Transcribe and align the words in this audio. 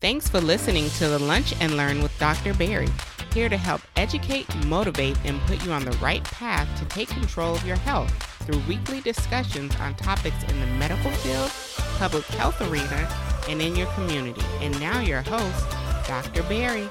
Thanks 0.00 0.28
for 0.28 0.40
listening 0.40 0.88
to 0.90 1.08
the 1.08 1.18
Lunch 1.18 1.52
and 1.60 1.76
Learn 1.76 2.04
with 2.04 2.16
Dr. 2.20 2.54
Berry, 2.54 2.86
here 3.34 3.48
to 3.48 3.56
help 3.56 3.80
educate, 3.96 4.46
motivate, 4.66 5.18
and 5.24 5.40
put 5.40 5.64
you 5.64 5.72
on 5.72 5.84
the 5.84 5.90
right 5.96 6.22
path 6.22 6.68
to 6.78 6.84
take 6.84 7.08
control 7.08 7.56
of 7.56 7.66
your 7.66 7.78
health 7.78 8.08
through 8.44 8.60
weekly 8.68 9.00
discussions 9.00 9.74
on 9.80 9.96
topics 9.96 10.40
in 10.44 10.60
the 10.60 10.66
medical 10.78 11.10
field, 11.10 11.50
public 11.98 12.24
health 12.26 12.60
arena, 12.60 13.12
and 13.48 13.60
in 13.60 13.74
your 13.74 13.88
community. 13.94 14.40
And 14.60 14.78
now, 14.78 15.00
your 15.00 15.22
host, 15.22 15.68
Dr. 16.06 16.44
Berry. 16.44 16.88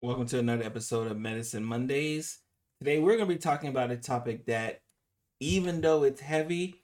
Welcome 0.00 0.26
to 0.26 0.38
another 0.38 0.62
episode 0.62 1.10
of 1.10 1.18
Medicine 1.18 1.64
Mondays. 1.64 2.38
Today, 2.78 3.00
we're 3.00 3.16
going 3.16 3.28
to 3.28 3.34
be 3.34 3.40
talking 3.40 3.70
about 3.70 3.90
a 3.90 3.96
topic 3.96 4.46
that, 4.46 4.78
even 5.40 5.80
though 5.80 6.04
it's 6.04 6.20
heavy, 6.20 6.83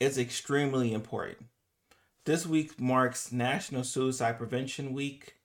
is 0.00 0.16
extremely 0.16 0.94
important. 0.94 1.46
This 2.24 2.46
week 2.46 2.80
marks 2.80 3.30
National 3.30 3.84
Suicide 3.84 4.38
Prevention 4.38 4.94
Week, 4.94 5.36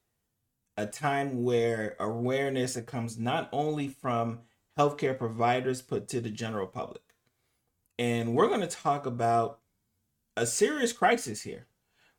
a 0.77 0.85
time 0.85 1.43
where 1.43 1.95
awareness 1.99 2.79
comes 2.81 3.17
not 3.17 3.49
only 3.51 3.89
from 3.89 4.39
healthcare 4.77 5.17
providers 5.17 5.81
but 5.81 6.07
to 6.09 6.21
the 6.21 6.29
general 6.29 6.67
public. 6.67 7.01
And 7.99 8.33
we're 8.33 8.47
going 8.47 8.61
to 8.61 8.67
talk 8.67 9.05
about 9.05 9.59
a 10.37 10.45
serious 10.45 10.93
crisis 10.93 11.41
here. 11.41 11.67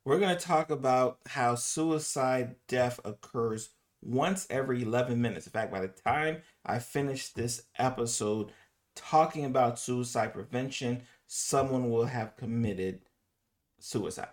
We're 0.05 0.19
going 0.19 0.37
to 0.37 0.45
talk 0.45 0.71
about 0.71 1.19
how 1.27 1.55
suicide 1.55 2.57
death 2.69 3.01
occurs 3.05 3.71
once 4.03 4.47
every 4.51 4.83
11 4.83 5.21
minutes. 5.21 5.47
In 5.47 5.53
fact, 5.53 5.73
by 5.73 5.81
the 5.81 5.89
time 5.89 6.43
I 6.65 6.79
finish 6.79 7.31
this 7.31 7.65
episode 7.79 8.53
talking 8.95 9.45
about 9.45 9.79
suicide 9.79 10.33
prevention, 10.33 11.03
someone 11.27 11.91
will 11.91 12.07
have 12.07 12.37
committed 12.37 13.01
suicide. 13.79 14.29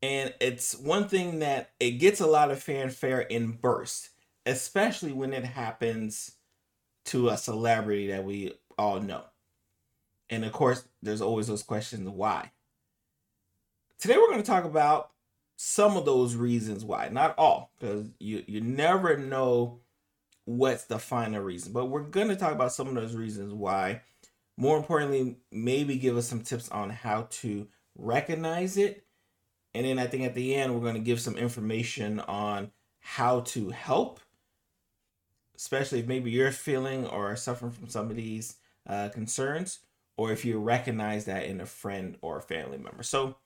And 0.00 0.32
it's 0.40 0.76
one 0.76 1.08
thing 1.08 1.40
that 1.40 1.70
it 1.80 1.92
gets 1.92 2.20
a 2.20 2.26
lot 2.26 2.50
of 2.50 2.62
fanfare 2.62 3.20
in 3.20 3.52
bursts, 3.52 4.10
especially 4.46 5.12
when 5.12 5.32
it 5.32 5.44
happens 5.44 6.36
to 7.06 7.28
a 7.28 7.36
celebrity 7.36 8.08
that 8.08 8.24
we 8.24 8.52
all 8.78 9.00
know. 9.00 9.24
And 10.30 10.44
of 10.44 10.52
course, 10.52 10.84
there's 11.02 11.22
always 11.22 11.46
those 11.46 11.62
questions 11.62 12.08
why. 12.08 12.52
Today 13.98 14.16
we're 14.16 14.28
going 14.28 14.42
to 14.42 14.46
talk 14.46 14.64
about 14.64 15.10
some 15.56 15.96
of 15.96 16.04
those 16.04 16.36
reasons 16.36 16.84
why, 16.84 17.08
not 17.08 17.34
all, 17.36 17.72
because 17.78 18.06
you 18.20 18.44
you 18.46 18.60
never 18.60 19.16
know 19.16 19.80
what's 20.44 20.84
the 20.84 20.98
final 21.00 21.42
reason. 21.42 21.72
But 21.72 21.86
we're 21.86 22.02
going 22.02 22.28
to 22.28 22.36
talk 22.36 22.52
about 22.52 22.72
some 22.72 22.86
of 22.86 22.94
those 22.94 23.14
reasons 23.14 23.52
why 23.52 24.02
more 24.58 24.76
importantly, 24.76 25.36
maybe 25.52 25.96
give 25.96 26.16
us 26.16 26.26
some 26.26 26.40
tips 26.40 26.68
on 26.70 26.90
how 26.90 27.28
to 27.30 27.68
recognize 27.96 28.76
it. 28.76 29.04
And 29.72 29.86
then 29.86 30.00
I 30.00 30.08
think 30.08 30.24
at 30.24 30.34
the 30.34 30.56
end, 30.56 30.74
we're 30.74 30.80
going 30.80 30.94
to 30.94 31.00
give 31.00 31.20
some 31.20 31.36
information 31.36 32.18
on 32.18 32.72
how 32.98 33.40
to 33.40 33.70
help, 33.70 34.18
especially 35.54 36.00
if 36.00 36.08
maybe 36.08 36.32
you're 36.32 36.50
feeling 36.50 37.06
or 37.06 37.36
suffering 37.36 37.70
from 37.70 37.88
some 37.88 38.10
of 38.10 38.16
these 38.16 38.56
uh, 38.88 39.10
concerns, 39.10 39.78
or 40.16 40.32
if 40.32 40.44
you 40.44 40.58
recognize 40.58 41.26
that 41.26 41.44
in 41.44 41.60
a 41.60 41.66
friend 41.66 42.16
or 42.20 42.38
a 42.38 42.42
family 42.42 42.78
member. 42.78 43.04
So, 43.04 43.36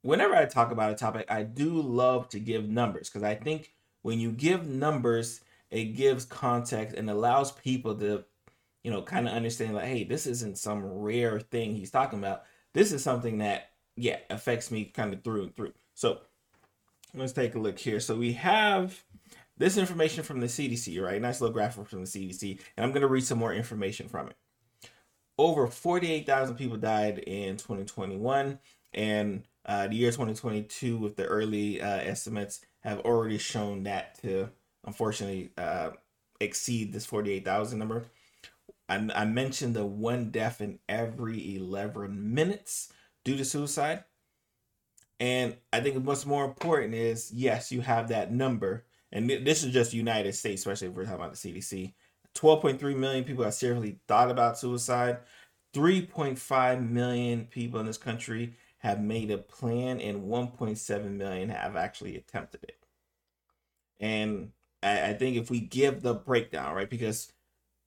whenever 0.00 0.34
I 0.34 0.46
talk 0.46 0.72
about 0.72 0.92
a 0.92 0.94
topic, 0.94 1.26
I 1.28 1.42
do 1.42 1.82
love 1.82 2.30
to 2.30 2.40
give 2.40 2.66
numbers 2.66 3.10
because 3.10 3.22
I 3.22 3.34
think 3.34 3.74
when 4.00 4.18
you 4.18 4.32
give 4.32 4.66
numbers, 4.66 5.42
it 5.70 5.94
gives 5.94 6.24
context 6.24 6.96
and 6.96 7.10
allows 7.10 7.52
people 7.52 7.94
to 7.96 8.24
you 8.86 8.92
know, 8.92 9.02
kind 9.02 9.26
of 9.26 9.34
understand 9.34 9.74
like, 9.74 9.86
hey, 9.86 10.04
this 10.04 10.28
isn't 10.28 10.56
some 10.58 10.84
rare 10.84 11.40
thing 11.40 11.74
he's 11.74 11.90
talking 11.90 12.20
about. 12.20 12.44
This 12.72 12.92
is 12.92 13.02
something 13.02 13.38
that, 13.38 13.70
yeah, 13.96 14.18
affects 14.30 14.70
me 14.70 14.84
kind 14.84 15.12
of 15.12 15.24
through 15.24 15.42
and 15.42 15.56
through. 15.56 15.72
So 15.94 16.20
let's 17.12 17.32
take 17.32 17.56
a 17.56 17.58
look 17.58 17.80
here. 17.80 17.98
So 17.98 18.14
we 18.14 18.34
have 18.34 19.02
this 19.56 19.76
information 19.76 20.22
from 20.22 20.38
the 20.38 20.46
CDC, 20.46 21.02
right? 21.02 21.20
Nice 21.20 21.40
little 21.40 21.52
graphic 21.52 21.88
from 21.88 22.04
the 22.04 22.06
CDC. 22.06 22.60
And 22.76 22.86
I'm 22.86 22.92
going 22.92 23.02
to 23.02 23.08
read 23.08 23.24
some 23.24 23.40
more 23.40 23.52
information 23.52 24.06
from 24.06 24.28
it. 24.28 24.36
Over 25.36 25.66
48,000 25.66 26.54
people 26.54 26.76
died 26.76 27.18
in 27.18 27.56
2021. 27.56 28.60
And 28.94 29.42
uh, 29.64 29.88
the 29.88 29.96
year 29.96 30.12
2022, 30.12 30.96
with 30.96 31.16
the 31.16 31.24
early 31.24 31.82
uh, 31.82 31.88
estimates, 31.88 32.60
have 32.84 33.00
already 33.00 33.38
shown 33.38 33.82
that 33.82 34.22
to 34.22 34.48
unfortunately 34.86 35.50
uh, 35.58 35.90
exceed 36.38 36.92
this 36.92 37.04
48,000 37.04 37.80
number. 37.80 38.04
I, 38.88 39.08
I 39.14 39.24
mentioned 39.24 39.74
the 39.74 39.86
one 39.86 40.30
death 40.30 40.60
in 40.60 40.78
every 40.88 41.56
11 41.56 42.34
minutes 42.34 42.92
due 43.24 43.36
to 43.36 43.44
suicide. 43.44 44.04
And 45.18 45.56
I 45.72 45.80
think 45.80 46.04
what's 46.06 46.26
more 46.26 46.44
important 46.44 46.94
is 46.94 47.32
yes, 47.32 47.72
you 47.72 47.80
have 47.80 48.08
that 48.08 48.32
number. 48.32 48.84
And 49.12 49.30
this 49.30 49.64
is 49.64 49.72
just 49.72 49.94
United 49.94 50.34
States, 50.34 50.60
especially 50.60 50.88
if 50.88 50.94
we're 50.94 51.04
talking 51.04 51.20
about 51.20 51.34
the 51.34 51.52
CDC. 51.52 51.94
12.3 52.34 52.96
million 52.96 53.24
people 53.24 53.44
have 53.44 53.54
seriously 53.54 53.98
thought 54.06 54.30
about 54.30 54.58
suicide. 54.58 55.18
3.5 55.74 56.90
million 56.90 57.46
people 57.46 57.80
in 57.80 57.86
this 57.86 57.98
country 57.98 58.54
have 58.78 59.00
made 59.00 59.30
a 59.30 59.38
plan, 59.38 60.00
and 60.00 60.24
1.7 60.24 61.10
million 61.12 61.48
have 61.48 61.76
actually 61.76 62.16
attempted 62.16 62.62
it. 62.64 62.78
And 63.98 64.52
I, 64.82 65.10
I 65.10 65.14
think 65.14 65.36
if 65.36 65.50
we 65.50 65.60
give 65.60 66.02
the 66.02 66.14
breakdown, 66.14 66.74
right, 66.74 66.88
because 66.88 67.32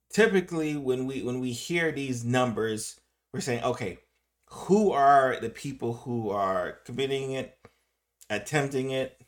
typically 0.10 0.76
when 0.76 1.06
we 1.06 1.22
when 1.22 1.40
we 1.40 1.52
hear 1.52 1.92
these 1.92 2.26
numbers, 2.26 3.00
we're 3.34 3.42
saying, 3.42 3.64
okay, 3.64 4.00
who 4.48 4.92
are 4.92 5.38
the 5.40 5.50
people 5.50 5.94
who 5.94 6.30
are 6.30 6.80
committing 6.86 7.32
it, 7.32 7.58
attempting 8.30 8.92
it? 8.92 9.22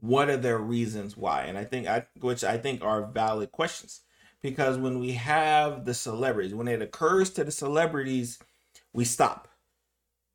What 0.00 0.28
are 0.28 0.36
their 0.36 0.58
reasons 0.58 1.16
why? 1.16 1.44
And 1.44 1.56
I 1.56 1.64
think 1.64 1.86
I 1.86 2.06
which 2.20 2.44
I 2.44 2.58
think 2.58 2.84
are 2.84 3.06
valid 3.06 3.52
questions. 3.52 4.02
Because 4.42 4.78
when 4.78 5.00
we 5.00 5.12
have 5.12 5.86
the 5.86 5.94
celebrities, 5.94 6.54
when 6.54 6.68
it 6.68 6.82
occurs 6.82 7.30
to 7.30 7.42
the 7.42 7.50
celebrities, 7.50 8.38
we 8.92 9.04
stop. 9.04 9.48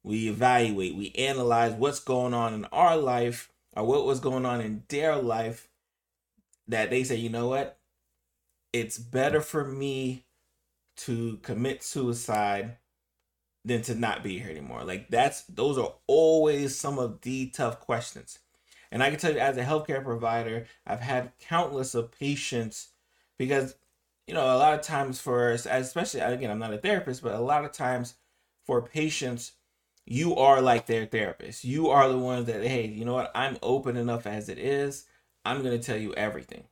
We 0.04 0.28
evaluate, 0.28 0.96
we 0.96 1.12
analyze 1.12 1.74
what's 1.74 2.00
going 2.00 2.34
on 2.34 2.54
in 2.54 2.66
our 2.66 2.98
life 2.98 3.52
or 3.76 3.86
what 3.86 4.06
was 4.06 4.20
going 4.20 4.46
on 4.46 4.60
in 4.60 4.84
their 4.90 5.16
life 5.16 5.70
that 6.68 6.90
they 6.90 7.04
say, 7.04 7.16
you 7.16 7.30
know 7.30 7.48
what? 7.48 7.78
It's 8.74 8.98
better 8.98 9.42
for 9.42 9.66
me 9.66 10.26
to 10.98 11.38
commit 11.38 11.84
suicide 11.84 12.78
than 13.64 13.82
to 13.84 13.96
not 13.96 14.24
be 14.24 14.40
here 14.40 14.50
anymore. 14.50 14.84
Like 14.84 15.10
that's 15.10 15.44
those 15.44 15.78
are 15.78 15.94
always 16.08 16.78
some 16.78 17.00
of 17.00 17.22
the 17.22 17.48
tough 17.48 17.80
questions. 17.80 18.40
And 18.92 19.02
I 19.02 19.10
can 19.10 19.20
tell 19.20 19.32
you 19.32 19.40
as 19.40 19.58
a 19.58 19.64
healthcare 19.64 20.04
provider, 20.04 20.66
I've 20.86 21.00
had 21.00 21.32
countless 21.40 21.96
of 21.96 22.12
patients 22.12 22.90
because 23.38 23.76
you 24.28 24.34
know, 24.34 24.46
a 24.46 24.58
lot 24.58 24.74
of 24.74 24.82
times 24.82 25.20
for 25.20 25.52
us, 25.52 25.68
especially 25.70 26.22
again, 26.22 26.52
I'm 26.52 26.60
not 26.60 26.74
a 26.74 26.78
therapist, 26.78 27.22
but 27.22 27.34
a 27.34 27.40
lot 27.40 27.66
of 27.66 27.72
times 27.72 28.16
for 28.66 28.82
patients, 28.82 29.54
you 30.06 30.36
are 30.36 30.62
like 30.62 30.86
their 30.86 31.06
therapist. 31.06 31.64
You 31.64 31.90
are 31.90 32.08
the 32.08 32.18
ones 32.18 32.46
that, 32.46 32.64
hey, 32.64 32.88
you 32.88 33.04
know 33.04 33.14
what? 33.14 33.32
I'm 33.36 33.58
open 33.62 33.98
enough 33.98 34.26
as 34.26 34.50
it 34.50 34.58
is. 34.58 35.06
I'm 35.44 35.64
going 35.64 35.78
to 35.78 35.86
tell 35.86 35.98
you 35.98 36.14
everything. 36.14 36.64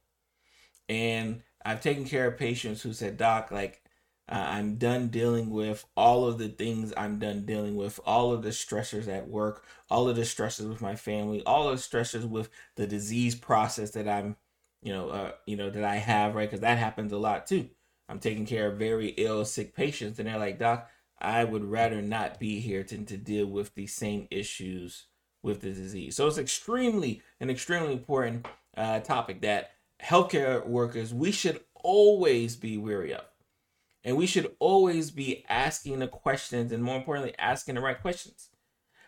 And 0.88 1.42
I've 1.69 1.81
taken 1.81 2.03
care 2.03 2.25
of 2.25 2.40
patients 2.40 2.81
who 2.81 2.94
said, 2.94 3.16
Doc, 3.16 3.52
like, 3.52 3.84
uh, 4.28 4.44
I'm 4.47 4.78
done 4.78 5.09
dealing 5.09 5.52
with 5.52 5.85
all 5.96 6.25
of 6.25 6.40
the 6.40 6.50
things 6.50 6.91
I'm 6.97 7.19
done 7.19 7.46
dealing 7.46 7.75
with, 7.75 8.00
all 8.07 8.34
of 8.34 8.41
the 8.41 8.50
stressors 8.50 9.07
at 9.07 9.28
work, 9.28 9.63
all 9.88 10.09
of 10.09 10.16
the 10.16 10.24
stressors 10.24 10.68
with 10.68 10.81
my 10.81 10.96
family, 10.96 11.44
all 11.46 11.69
of 11.69 11.78
the 11.78 11.84
stressors 11.84 12.28
with 12.28 12.50
the 12.75 12.88
disease 12.88 13.35
process 13.35 13.91
that 13.91 14.08
I'm, 14.08 14.35
you 14.81 14.91
know, 14.91 15.09
uh, 15.09 15.31
you 15.46 15.58
know 15.58 15.69
that 15.69 15.84
I 15.84 15.97
have, 15.97 16.34
right? 16.34 16.50
Because 16.50 16.62
that 16.62 16.79
happens 16.79 17.12
a 17.12 17.19
lot 17.19 17.46
too. 17.46 17.69
I'm 18.08 18.19
taking 18.19 18.47
care 18.47 18.72
of 18.72 18.79
very 18.79 19.09
ill, 19.09 19.46
sick 19.46 19.75
patients, 19.75 20.18
and 20.18 20.28
they're 20.28 20.40
like, 20.40 20.58
Doc, 20.58 20.90
I 21.22 21.44
would 21.44 21.66
rather 21.66 22.02
not 22.02 22.40
be 22.40 22.59
here 22.62 22.84
to, 22.84 22.97
to 23.06 23.18
deal 23.18 23.46
with 23.46 23.76
the 23.76 23.85
same 23.85 24.28
issues 24.32 25.05
with 25.44 25.61
the 25.61 25.72
disease. 25.72 26.16
So 26.16 26.26
it's 26.26 26.40
extremely 26.40 27.22
an 27.40 27.52
extremely 27.52 27.94
important 27.94 28.47
uh, 28.76 29.02
topic 29.02 29.41
that 29.41 29.72
healthcare 30.03 30.66
workers, 30.66 31.13
we 31.13 31.31
should 31.31 31.61
always 31.75 32.55
be 32.55 32.78
weary 32.78 33.13
of. 33.13 33.25
And 34.03 34.16
we 34.16 34.28
should 34.28 34.55
always 34.59 35.11
be 35.11 35.43
asking 35.49 35.99
the 35.99 36.07
questions 36.07 36.72
and 36.72 36.84
more 36.84 36.97
importantly, 36.97 37.35
asking 37.37 37.75
the 37.75 37.81
right 37.81 37.99
questions. 37.99 38.49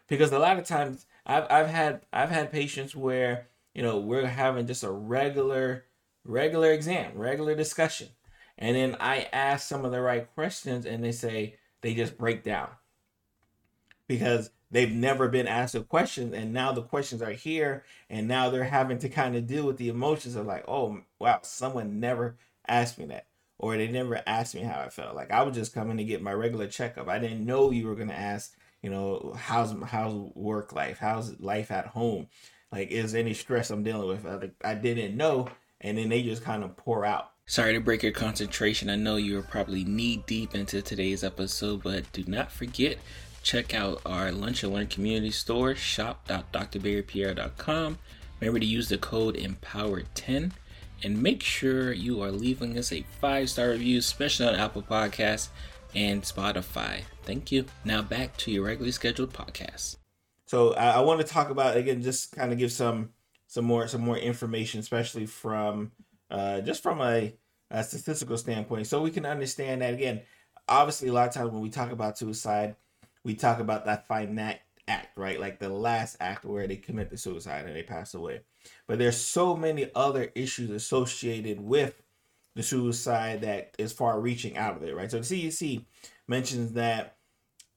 Because 0.07 0.31
a 0.31 0.39
lot 0.39 0.59
of 0.59 0.65
times 0.65 1.05
I've 1.25 1.45
I've 1.49 1.69
had 1.69 2.01
I've 2.11 2.29
had 2.29 2.51
patients 2.51 2.95
where, 2.95 3.47
you 3.73 3.81
know, 3.81 3.97
we're 3.99 4.27
having 4.27 4.67
just 4.67 4.83
a 4.83 4.91
regular 4.91 5.85
regular 6.25 6.71
exam, 6.71 7.13
regular 7.15 7.55
discussion. 7.55 8.09
And 8.57 8.75
then 8.75 8.97
I 8.99 9.27
ask 9.31 9.67
some 9.67 9.85
of 9.85 9.91
the 9.91 10.01
right 10.01 10.31
questions 10.33 10.85
and 10.85 11.03
they 11.03 11.13
say 11.13 11.55
they 11.81 11.93
just 11.93 12.17
break 12.17 12.43
down. 12.43 12.69
Because 14.07 14.51
they've 14.71 14.91
never 14.91 15.27
been 15.27 15.47
asked 15.47 15.75
a 15.75 15.81
question 15.81 16.33
and 16.33 16.53
now 16.53 16.71
the 16.71 16.81
questions 16.81 17.21
are 17.21 17.31
here 17.31 17.83
and 18.09 18.27
now 18.27 18.49
they're 18.49 18.63
having 18.63 18.97
to 18.97 19.09
kind 19.09 19.35
of 19.35 19.45
deal 19.45 19.65
with 19.65 19.77
the 19.77 19.89
emotions 19.89 20.35
of 20.35 20.45
like 20.45 20.63
oh 20.67 20.99
wow 21.19 21.39
someone 21.43 21.99
never 21.99 22.35
asked 22.67 22.97
me 22.97 23.05
that 23.05 23.25
or 23.61 23.77
they 23.77 23.87
never 23.87 24.21
asked 24.25 24.55
me 24.55 24.61
how 24.61 24.79
I 24.81 24.89
felt. 24.89 25.15
Like 25.15 25.31
I 25.31 25.43
was 25.43 25.55
just 25.55 25.73
coming 25.73 25.97
to 25.97 26.03
get 26.03 26.21
my 26.21 26.33
regular 26.33 26.67
checkup. 26.67 27.07
I 27.07 27.19
didn't 27.19 27.45
know 27.45 27.71
you 27.71 27.87
were 27.87 27.95
gonna 27.95 28.13
ask, 28.13 28.57
you 28.81 28.89
know, 28.89 29.35
how's 29.37 29.73
how's 29.83 30.13
work 30.33 30.73
life, 30.73 30.97
how's 30.99 31.39
life 31.39 31.71
at 31.71 31.85
home, 31.85 32.27
like 32.71 32.89
is 32.89 33.13
any 33.13 33.35
stress 33.35 33.69
I'm 33.69 33.83
dealing 33.83 34.07
with. 34.07 34.25
I, 34.25 34.69
I 34.71 34.73
didn't 34.73 35.15
know, 35.15 35.47
and 35.79 35.97
then 35.97 36.09
they 36.09 36.23
just 36.23 36.43
kind 36.43 36.63
of 36.63 36.75
pour 36.75 37.05
out. 37.05 37.31
Sorry 37.45 37.73
to 37.73 37.79
break 37.79 38.01
your 38.01 38.11
concentration. 38.11 38.89
I 38.89 38.95
know 38.95 39.17
you 39.17 39.37
are 39.37 39.43
probably 39.43 39.83
knee 39.83 40.23
deep 40.25 40.55
into 40.55 40.81
today's 40.81 41.23
episode, 41.23 41.83
but 41.83 42.11
do 42.13 42.23
not 42.27 42.51
forget 42.51 42.97
check 43.43 43.73
out 43.73 44.01
our 44.05 44.31
Lunch 44.31 44.63
and 44.63 44.73
Learn 44.73 44.87
community 44.87 45.31
store, 45.31 45.75
shop.drberrypierre.com. 45.75 47.97
Remember 48.39 48.59
to 48.59 48.65
use 48.65 48.89
the 48.89 48.97
code 48.97 49.35
EMPOWER10 49.35 50.51
and 51.03 51.21
make 51.21 51.43
sure 51.43 51.91
you 51.91 52.21
are 52.21 52.31
leaving 52.31 52.77
us 52.77 52.91
a 52.91 53.05
five 53.19 53.49
star 53.49 53.69
review, 53.69 53.99
especially 53.99 54.47
on 54.47 54.55
Apple 54.55 54.81
Podcasts 54.81 55.49
and 55.95 56.23
Spotify. 56.23 57.01
Thank 57.23 57.51
you. 57.51 57.65
Now 57.83 58.01
back 58.01 58.37
to 58.37 58.51
your 58.51 58.65
regularly 58.65 58.91
scheduled 58.91 59.33
podcast. 59.33 59.97
So 60.45 60.73
I, 60.73 60.91
I 60.91 60.99
want 61.01 61.21
to 61.21 61.27
talk 61.27 61.49
about 61.49 61.77
again, 61.77 62.01
just 62.01 62.35
kind 62.35 62.51
of 62.51 62.57
give 62.57 62.71
some 62.71 63.09
some 63.47 63.65
more 63.65 63.87
some 63.87 64.01
more 64.01 64.17
information, 64.17 64.79
especially 64.79 65.25
from 65.25 65.91
uh, 66.29 66.61
just 66.61 66.81
from 66.81 67.01
a, 67.01 67.33
a 67.69 67.83
statistical 67.83 68.37
standpoint, 68.37 68.87
so 68.87 69.01
we 69.01 69.11
can 69.11 69.25
understand 69.25 69.81
that 69.81 69.93
again. 69.93 70.21
Obviously, 70.67 71.09
a 71.09 71.13
lot 71.13 71.27
of 71.27 71.33
times 71.33 71.51
when 71.51 71.61
we 71.61 71.69
talk 71.69 71.91
about 71.91 72.17
suicide, 72.17 72.75
we 73.23 73.35
talk 73.35 73.59
about 73.59 73.85
that 73.85 74.07
finite 74.07 74.61
act, 74.87 75.17
right? 75.17 75.39
Like 75.39 75.59
the 75.59 75.69
last 75.69 76.17
act 76.19 76.45
where 76.45 76.67
they 76.67 76.75
commit 76.75 77.09
the 77.09 77.17
suicide 77.17 77.65
and 77.65 77.75
they 77.75 77.83
pass 77.83 78.13
away. 78.13 78.41
But 78.87 78.99
there's 78.99 79.17
so 79.17 79.55
many 79.55 79.89
other 79.95 80.31
issues 80.35 80.69
associated 80.69 81.59
with 81.59 82.01
the 82.55 82.63
suicide 82.63 83.41
that 83.41 83.75
is 83.77 83.93
far 83.93 84.19
reaching 84.19 84.57
out 84.57 84.75
of 84.75 84.83
it, 84.83 84.95
right? 84.95 85.09
So 85.09 85.19
the 85.19 85.23
CDC 85.23 85.85
mentions 86.27 86.73
that 86.73 87.17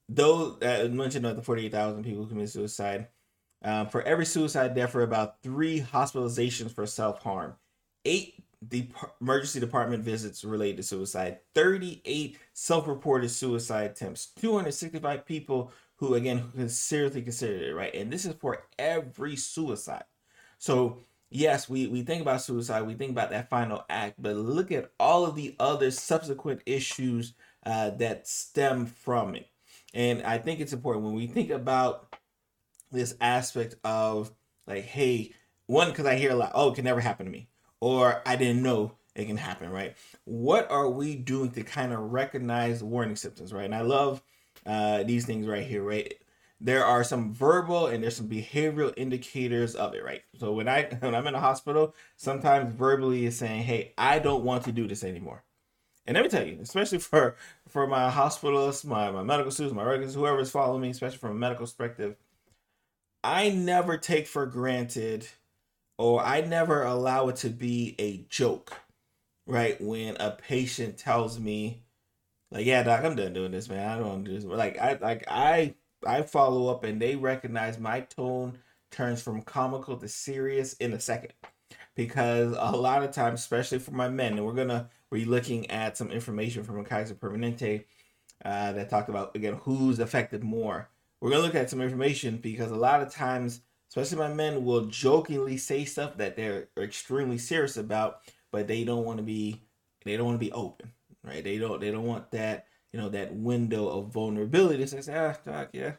though 0.08 0.50
that 0.61 0.93
mentioned 0.93 1.25
that 1.25 1.37
the 1.37 1.43
48,000 1.43 2.05
people 2.05 2.26
commit 2.26 2.50
suicide, 2.50 3.08
um, 3.62 3.88
for 3.88 4.02
every 4.02 4.26
suicide 4.26 4.75
death, 4.75 4.90
for 4.90 5.02
about 5.02 5.43
three 5.43 5.81
hospitalizations 5.81 6.70
for 6.73 6.87
self 6.87 7.23
harm, 7.23 7.55
eight 8.05 8.44
the 8.69 8.88
emergency 9.20 9.61
department 9.61 10.05
visits 10.05 10.44
related 10.44 10.78
to 10.78 10.82
suicide, 10.82 11.38
38 11.55 12.38
self 12.52 12.87
reported 12.87 13.31
suicide 13.31 13.90
attempts, 13.90 14.26
265 14.40 15.25
people 15.25 15.72
who, 15.96 16.14
again, 16.14 16.69
seriously 16.69 17.22
considered 17.22 17.62
it, 17.62 17.75
right? 17.75 17.94
And 17.94 18.12
this 18.12 18.25
is 18.25 18.34
for 18.34 18.64
every 18.78 19.37
suicide. 19.37 20.05
So, 20.58 21.05
yes, 21.31 21.69
we, 21.69 21.87
we 21.87 22.02
think 22.02 22.22
about 22.22 22.43
suicide, 22.43 22.82
we 22.82 22.94
think 22.94 23.11
about 23.12 23.31
that 23.31 23.49
final 23.49 23.84
act, 23.88 24.20
but 24.20 24.37
look 24.37 24.72
at 24.72 24.90
all 24.99 25.25
of 25.25 25.37
the 25.37 25.55
other 25.58 25.90
subsequent 25.90 26.62
issues 26.66 27.34
uh, 27.64 27.90
that 27.90 28.26
stem 28.26 28.87
from 28.87 29.34
it. 29.34 29.49
And 29.93 30.22
I 30.22 30.38
think 30.38 30.61
it's 30.61 30.72
important 30.72 31.05
when 31.05 31.14
we 31.14 31.26
think 31.26 31.50
about 31.50 32.14
this 32.90 33.14
aspect 33.20 33.76
of 33.84 34.32
like, 34.66 34.84
hey, 34.84 35.32
one, 35.66 35.90
because 35.90 36.06
I 36.06 36.16
hear 36.16 36.31
a 36.31 36.37
lot, 36.37 36.52
oh, 36.55 36.70
it 36.70 36.75
can 36.75 36.84
never 36.84 37.00
happen 37.00 37.26
to 37.26 37.32
me, 37.32 37.49
or 37.85 38.23
I 38.25 38.37
didn't 38.37 38.63
know 38.63 38.93
it 39.15 39.27
can 39.27 39.37
happen, 39.37 39.69
right? 39.69 39.95
What 40.25 40.71
are 40.71 40.89
we 40.89 41.17
doing 41.17 41.51
to 41.51 41.63
kind 41.63 41.93
of 41.93 41.99
recognize 42.13 42.83
warning 42.83 43.15
symptoms, 43.15 43.53
right? 43.53 43.67
And 43.67 43.75
I 43.75 43.83
love 43.83 44.23
uh, 44.65 45.03
these 45.03 45.27
things 45.27 45.47
right 45.47 45.67
here, 45.67 45.83
right? 45.83 46.15
There 46.63 46.83
are 46.83 47.05
some 47.05 47.35
verbal 47.35 47.89
and 47.89 48.03
there's 48.03 48.17
some 48.17 48.27
behavioral 48.27 48.95
indicators 48.97 49.75
of 49.75 49.93
it, 49.95 50.03
right? 50.03 50.23
So 50.41 50.53
when 50.53 50.67
I 50.67 50.85
when 51.01 51.15
I'm 51.15 51.27
in 51.27 51.35
a 51.35 51.41
hospital, 51.41 51.95
sometimes 52.17 52.75
verbally 52.75 53.27
is 53.27 53.37
saying, 53.37 53.65
"Hey, 53.65 53.93
I 53.99 54.19
don't 54.19 54.45
want 54.45 54.65
to 54.65 54.73
do 54.73 54.89
this 54.89 55.05
anymore." 55.05 55.45
And 56.07 56.15
let 56.15 56.25
me 56.25 56.31
tell 56.31 56.47
you, 56.47 56.59
especially 56.63 56.99
for 57.11 57.37
for 57.69 57.87
my 57.87 58.11
hospitalists, 58.11 58.87
my 58.87 59.11
my 59.11 59.23
medical 59.23 59.53
students, 59.53 59.77
my 59.77 59.85
regulars, 59.85 60.15
whoever's 60.15 60.51
following 60.51 60.81
me, 60.81 60.89
especially 60.89 61.19
from 61.19 61.33
a 61.33 61.35
medical 61.35 61.67
perspective, 61.67 62.17
I 63.23 63.51
never 63.51 63.99
take 63.99 64.27
for 64.27 64.47
granted 64.47 65.29
or 65.99 66.20
I 66.23 66.41
never 66.41 66.82
allow 66.82 67.29
it 67.29 67.37
to 67.37 67.50
be 67.50 67.94
a 67.99 68.25
joke, 68.29 68.73
right? 69.46 69.81
When 69.81 70.17
a 70.19 70.31
patient 70.31 70.99
tells 70.99 71.38
me, 71.38 71.82
like, 72.50 72.67
yeah, 72.67 72.82
doc, 72.82 73.05
I'm 73.05 73.17
done 73.17 73.32
doing 73.32 73.52
this, 73.52 73.69
man. 73.69 73.88
I 73.88 73.99
don't 73.99 74.08
want 74.08 74.25
to 74.25 74.31
do 74.31 74.37
this. 74.37 74.44
Like, 74.44 74.79
I 74.79 74.99
like 75.00 75.25
I 75.29 75.75
I 76.06 76.23
follow 76.23 76.69
up 76.69 76.85
and 76.85 77.00
they 77.00 77.17
recognize 77.17 77.79
my 77.79 78.00
tone 78.00 78.58
turns 78.91 79.20
from 79.20 79.43
comical 79.43 79.96
to 79.96 80.08
serious 80.08 80.75
in 80.75 80.93
a 80.93 81.00
second. 81.00 81.32
Because 81.97 82.56
a 82.58 82.76
lot 82.76 83.05
of 83.05 83.12
times, 83.12 83.40
especially 83.40 83.79
for 83.79 83.93
my 83.93 84.08
men, 84.08 84.32
and 84.32 84.44
we're 84.44 84.52
gonna 84.52 84.88
be 85.12 85.25
looking 85.25 85.70
at 85.70 85.97
some 85.97 86.11
information 86.11 86.64
from 86.64 86.85
Kaiser 86.85 87.14
Permanente 87.14 87.85
uh, 88.44 88.73
that 88.73 88.90
talked 88.90 89.08
about 89.08 89.35
again 89.37 89.55
who's 89.62 89.99
affected 90.00 90.43
more. 90.43 90.88
We're 91.20 91.31
gonna 91.31 91.43
look 91.43 91.55
at 91.55 91.70
some 91.70 91.81
information 91.81 92.38
because 92.38 92.70
a 92.70 92.76
lot 92.76 93.00
of 93.00 93.12
times, 93.12 93.61
especially 93.94 94.19
my 94.19 94.35
men, 94.35 94.64
will 94.64 94.87
jokingly 94.87 95.56
say 95.56 95.85
stuff 95.85 96.17
that 96.17 96.37
they're 96.37 96.69
extremely 96.76 97.38
serious 97.38 97.76
about, 97.76 98.20
but 98.50 98.67
they 98.67 98.85
don't 98.85 99.05
want 99.05 99.19
to 99.19 99.25
be 99.25 99.61
they 100.05 100.17
don't 100.17 100.26
want 100.26 100.41
to 100.41 100.44
be 100.44 100.52
open 100.52 100.93
right? 101.25 101.43
They 101.43 101.58
don't 101.58 101.81
they 101.81 101.91
don't 101.91 102.05
want 102.05 102.31
that 102.32 102.67
you 102.93 103.00
know 103.00 103.08
that 103.08 103.35
window 103.35 103.88
of 103.88 104.12
vulnerability 104.12 104.85
to 104.85 105.02
say, 105.02 105.14
ah, 105.17 105.35
doc, 105.44 105.70
yeah, 105.73 105.94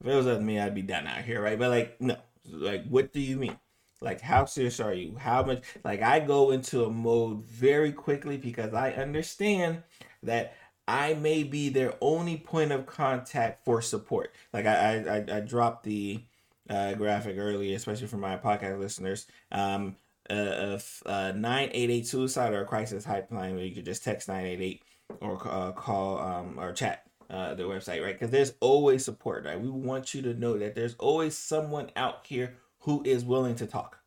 if 0.00 0.06
it 0.06 0.14
was 0.14 0.26
up 0.26 0.38
to 0.38 0.44
me, 0.44 0.58
I'd 0.58 0.74
be 0.74 0.82
done 0.82 1.06
out 1.06 1.24
here, 1.24 1.42
right? 1.42 1.58
But 1.58 1.70
like, 1.70 2.00
no, 2.00 2.16
like, 2.50 2.86
what 2.86 3.12
do 3.12 3.20
you 3.20 3.36
mean? 3.36 3.58
Like, 4.00 4.20
how 4.20 4.46
serious 4.46 4.80
are 4.80 4.94
you? 4.94 5.16
How 5.16 5.44
much? 5.44 5.62
Like, 5.84 6.02
I 6.02 6.20
go 6.20 6.50
into 6.50 6.84
a 6.84 6.90
mode 6.90 7.44
very 7.44 7.92
quickly 7.92 8.36
because 8.36 8.74
I 8.74 8.92
understand 8.92 9.82
that 10.24 10.54
I 10.88 11.14
may 11.14 11.44
be 11.44 11.68
their 11.68 11.94
only 12.00 12.36
point 12.36 12.72
of 12.72 12.86
contact 12.86 13.64
for 13.64 13.82
support. 13.82 14.34
Like, 14.52 14.66
I 14.66 15.24
I, 15.30 15.36
I 15.36 15.40
dropped 15.40 15.84
the 15.84 16.22
uh, 16.70 16.94
graphic 16.94 17.36
earlier, 17.38 17.76
especially 17.76 18.06
for 18.06 18.16
my 18.16 18.36
podcast 18.36 18.78
listeners. 18.78 19.26
Um, 19.50 19.96
uh, 20.30 20.78
uh, 21.06 21.32
988 21.34 22.06
suicide 22.06 22.52
or 22.52 22.64
crisis 22.64 23.04
helpline 23.04 23.54
where 23.54 23.64
you 23.64 23.74
could 23.74 23.84
just 23.84 24.04
text 24.04 24.28
988 24.28 24.82
or 25.20 25.40
uh, 25.48 25.72
call 25.72 26.18
um, 26.18 26.58
or 26.58 26.72
chat 26.72 27.04
uh, 27.28 27.54
the 27.54 27.64
website, 27.64 28.02
right? 28.02 28.14
Because 28.14 28.30
there's 28.30 28.54
always 28.60 29.04
support, 29.04 29.44
right? 29.44 29.60
We 29.60 29.70
want 29.70 30.14
you 30.14 30.22
to 30.22 30.34
know 30.34 30.58
that 30.58 30.74
there's 30.74 30.94
always 30.94 31.36
someone 31.36 31.90
out 31.96 32.26
here 32.26 32.56
who 32.80 33.02
is 33.04 33.24
willing 33.24 33.56
to 33.56 33.66
talk. 33.66 33.98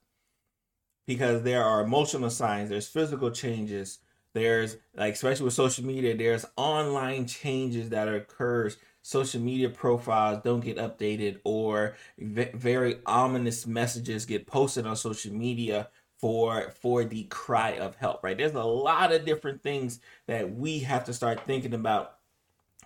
Because 1.08 1.44
there 1.44 1.64
are 1.64 1.84
emotional 1.84 2.30
signs, 2.32 2.70
there's 2.70 2.88
physical 2.88 3.30
changes, 3.30 4.00
there's 4.34 4.78
like 4.96 5.14
especially 5.14 5.46
with 5.46 5.54
social 5.54 5.86
media, 5.86 6.16
there's 6.16 6.46
online 6.58 7.28
changes 7.28 7.90
that 7.90 8.08
occurs. 8.08 8.78
Social 9.06 9.40
media 9.40 9.70
profiles 9.70 10.42
don't 10.44 10.62
get 10.62 10.78
updated, 10.78 11.40
or 11.44 11.96
v- 12.18 12.50
very 12.56 12.96
ominous 13.06 13.68
messages 13.68 14.26
get 14.26 14.48
posted 14.48 14.88
on 14.88 14.96
social 14.96 15.32
media 15.32 15.90
for 16.20 16.72
for 16.72 17.04
the 17.04 17.26
cry 17.26 17.74
of 17.78 17.96
help 17.98 18.24
right? 18.24 18.36
There's 18.36 18.54
a 18.56 18.64
lot 18.64 19.12
of 19.12 19.24
different 19.24 19.62
things 19.62 20.00
that 20.26 20.56
we 20.56 20.80
have 20.80 21.06
to 21.06 21.14
start 21.14 21.46
thinking 21.46 21.76
about 21.76 22.18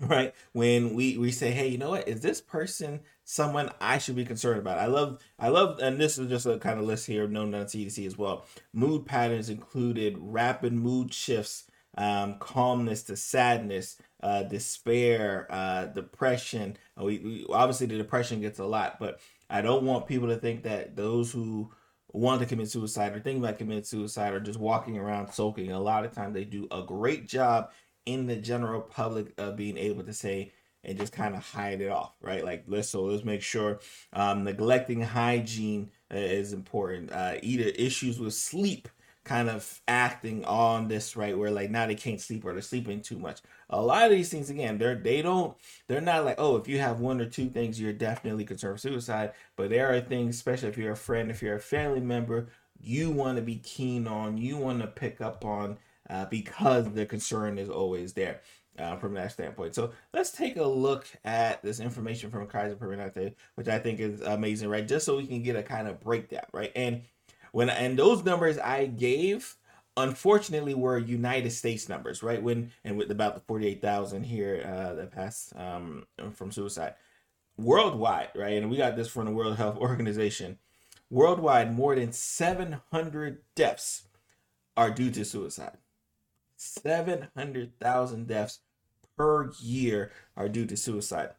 right? 0.02 0.34
When 0.54 0.94
we 0.94 1.18
we 1.18 1.32
say 1.32 1.52
hey 1.52 1.70
you 1.70 1.78
know 1.78 1.92
what? 1.92 2.08
Is 2.10 2.20
this 2.22 2.42
person 2.42 3.00
someone 3.24 3.70
i 3.80 3.98
should 3.98 4.16
be 4.18 4.26
concerned 4.26 4.60
about? 4.60 4.78
I 4.80 4.88
love 4.88 5.22
i 5.40 5.48
love 5.48 5.80
and 5.80 6.02
this 6.02 6.18
is 6.18 6.28
just 6.28 6.46
a 6.46 6.58
kind 6.60 6.80
of 6.80 6.86
list 6.86 7.08
here 7.08 7.30
known 7.30 7.56
on 7.56 7.66
cdc 7.68 8.06
as 8.06 8.18
well. 8.18 8.46
Mood 8.74 9.06
patterns 9.06 9.50
included 9.50 10.18
rapid 10.20 10.74
mood 10.74 11.14
shifts 11.14 11.66
um, 11.98 12.36
calmness 12.40 13.04
to 13.04 13.16
sadness 13.16 13.98
uh, 14.22 14.44
despair 14.44 15.48
uh, 15.50 15.86
depression 15.86 16.78
we, 16.98 17.20
we 17.20 17.46
obviously 17.50 17.88
the 17.88 17.98
depression 17.98 18.42
gets 18.42 18.60
a 18.60 18.66
lot 18.66 19.00
but 19.00 19.20
i 19.50 19.62
don't 19.62 19.86
want 19.86 20.08
people 20.08 20.28
to 20.28 20.38
think 20.38 20.64
that 20.64 20.96
those 20.96 21.32
who 21.32 21.72
want 22.12 22.42
to 22.42 22.48
commit 22.48 22.70
suicide 22.70 23.16
or 23.16 23.20
think 23.20 23.40
about 23.40 23.58
committing 23.58 23.84
suicide 23.84 24.34
are 24.34 24.40
just 24.40 24.60
walking 24.60 24.98
around 24.98 25.32
sulking. 25.32 25.72
A 25.72 25.80
lot 25.80 26.06
of 26.06 26.12
times 26.12 26.34
they 26.34 26.46
do 26.46 26.68
a 26.72 26.82
great 26.82 27.28
job 27.28 27.72
in 28.06 28.26
the 28.26 28.36
general 28.36 28.82
public 28.82 29.34
of 29.38 29.56
being 29.56 29.78
able 29.78 30.04
to 30.04 30.14
say 30.14 30.52
and 30.84 30.98
just 30.98 31.14
kind 31.14 31.36
of 31.36 31.44
hide 31.44 31.82
it 31.82 31.92
off, 31.92 32.14
right? 32.22 32.44
Like 32.44 32.64
let's 32.68 32.90
so 32.90 33.04
let's 33.04 33.26
make 33.26 33.42
sure 33.42 33.80
um, 34.14 34.44
neglecting 34.44 35.02
hygiene 35.02 35.92
uh, 36.12 36.18
is 36.18 36.54
important. 36.54 37.12
Uh, 37.12 37.36
either 37.44 37.70
issues 37.70 38.20
with 38.20 38.34
sleep 38.34 38.88
kind 39.26 39.50
of 39.50 39.82
acting 39.88 40.44
on 40.46 40.88
this 40.88 41.16
right 41.16 41.38
where 41.38 41.52
like 41.52 41.70
now 41.70 41.86
they 41.86 41.96
can't 41.96 42.22
sleep 42.22 42.44
or 42.46 42.54
they're 42.54 42.62
sleeping 42.62 43.02
too 43.02 43.20
much 43.20 43.42
a 43.70 43.82
lot 43.82 44.06
of 44.06 44.12
these 44.12 44.30
things 44.30 44.50
again 44.50 44.78
they're 44.78 44.96
they 44.96 45.22
don't 45.22 45.56
they're 45.88 46.02
not 46.02 46.26
like 46.26 46.36
oh 46.40 46.56
if 46.56 46.68
you 46.68 46.80
have 46.80 47.00
one 47.00 47.20
or 47.20 47.26
two 47.26 47.50
things 47.50 47.80
you're 47.80 47.94
definitely 47.94 48.46
concerned 48.46 48.74
with 48.74 48.82
suicide 48.82 49.32
but 49.56 49.70
there 49.70 49.94
are 49.94 50.02
things 50.02 50.36
especially 50.36 50.70
if 50.70 50.78
you're 50.78 50.94
a 50.94 50.98
friend 50.98 51.30
if 51.30 51.42
you're 51.42 51.56
a 51.56 51.60
family 51.60 52.00
member 52.00 52.48
you 52.82 53.12
want 53.12 53.36
to 53.36 53.42
be 53.42 53.58
keen 53.58 54.08
on 54.08 54.38
you 54.38 54.58
want 54.58 54.80
to 54.80 54.88
pick 54.88 55.22
up 55.22 55.44
on 55.46 55.78
uh, 56.10 56.26
because 56.26 56.92
the 56.94 57.06
concern 57.06 57.60
is 57.60 57.70
always 57.70 58.14
there 58.14 58.42
uh, 58.80 58.96
from 58.96 59.14
that 59.14 59.32
standpoint. 59.32 59.76
So 59.76 59.92
let's 60.14 60.32
take 60.32 60.58
a 60.58 60.64
look 60.64 61.08
at 61.26 61.62
this 61.62 61.80
information 61.80 62.30
from 62.30 62.48
Kaiser 62.48 62.76
Permanente, 62.76 63.34
which 63.56 63.68
I 63.68 63.80
think 63.80 64.00
is 64.00 64.22
amazing, 64.22 64.70
right? 64.70 64.88
Just 64.88 65.06
so 65.06 65.18
we 65.18 65.28
can 65.28 65.44
get 65.44 65.56
a 65.56 65.64
kind 65.64 65.88
of 65.88 66.00
breakdown, 66.00 66.46
right? 66.54 66.72
And 66.76 67.04
when 67.52 67.70
and 67.70 67.98
those 67.98 68.24
numbers 68.24 68.58
I 68.58 68.86
gave 68.86 69.56
unfortunately 69.98 70.74
were 70.74 70.98
United 70.98 71.52
States 71.52 71.90
numbers, 71.90 72.24
right? 72.24 72.42
When 72.42 72.72
and 72.84 72.98
with 72.98 73.12
about 73.12 73.36
the 73.36 73.42
48,000 73.42 74.24
here 74.24 74.64
uh, 74.66 74.94
that 74.94 75.12
passed 75.12 75.54
um, 75.56 76.06
from 76.34 76.52
suicide 76.52 76.96
worldwide, 77.60 78.30
right? 78.36 78.54
And 78.54 78.70
we 78.70 78.78
got 78.78 78.96
this 78.96 79.10
from 79.10 79.26
the 79.26 79.32
World 79.32 79.58
Health 79.58 79.78
Organization. 79.82 80.58
Worldwide, 81.10 81.74
more 81.74 81.96
than 81.96 82.12
700 82.12 83.40
deaths 83.56 84.08
are 84.78 84.92
due 84.92 85.12
to 85.12 85.26
suicide. 85.26 85.78
700,000 86.56 88.28
deaths 88.28 88.60
per 89.18 89.52
year 89.60 90.12
are 90.38 90.50
due 90.50 90.66
to 90.66 90.78
suicide. 90.78 91.32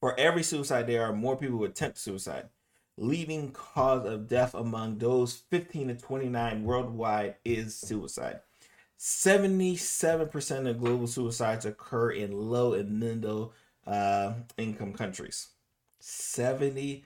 For 0.00 0.18
every 0.18 0.42
suicide, 0.42 0.86
there 0.86 1.04
are 1.04 1.12
more 1.12 1.36
people 1.36 1.58
who 1.58 1.64
attempt 1.64 1.98
suicide. 1.98 2.48
Leading 3.00 3.52
cause 3.52 4.04
of 4.06 4.26
death 4.26 4.54
among 4.54 4.98
those 4.98 5.36
15 5.50 5.86
to 5.86 5.94
29 5.94 6.64
worldwide 6.64 7.36
is 7.44 7.76
suicide. 7.76 8.40
77% 8.98 10.68
of 10.68 10.80
global 10.80 11.06
suicides 11.06 11.64
occur 11.64 12.10
in 12.10 12.32
low 12.32 12.72
and 12.72 12.98
middle 12.98 13.52
uh, 13.86 14.32
income 14.56 14.92
countries. 14.92 15.50
77%. 16.02 17.04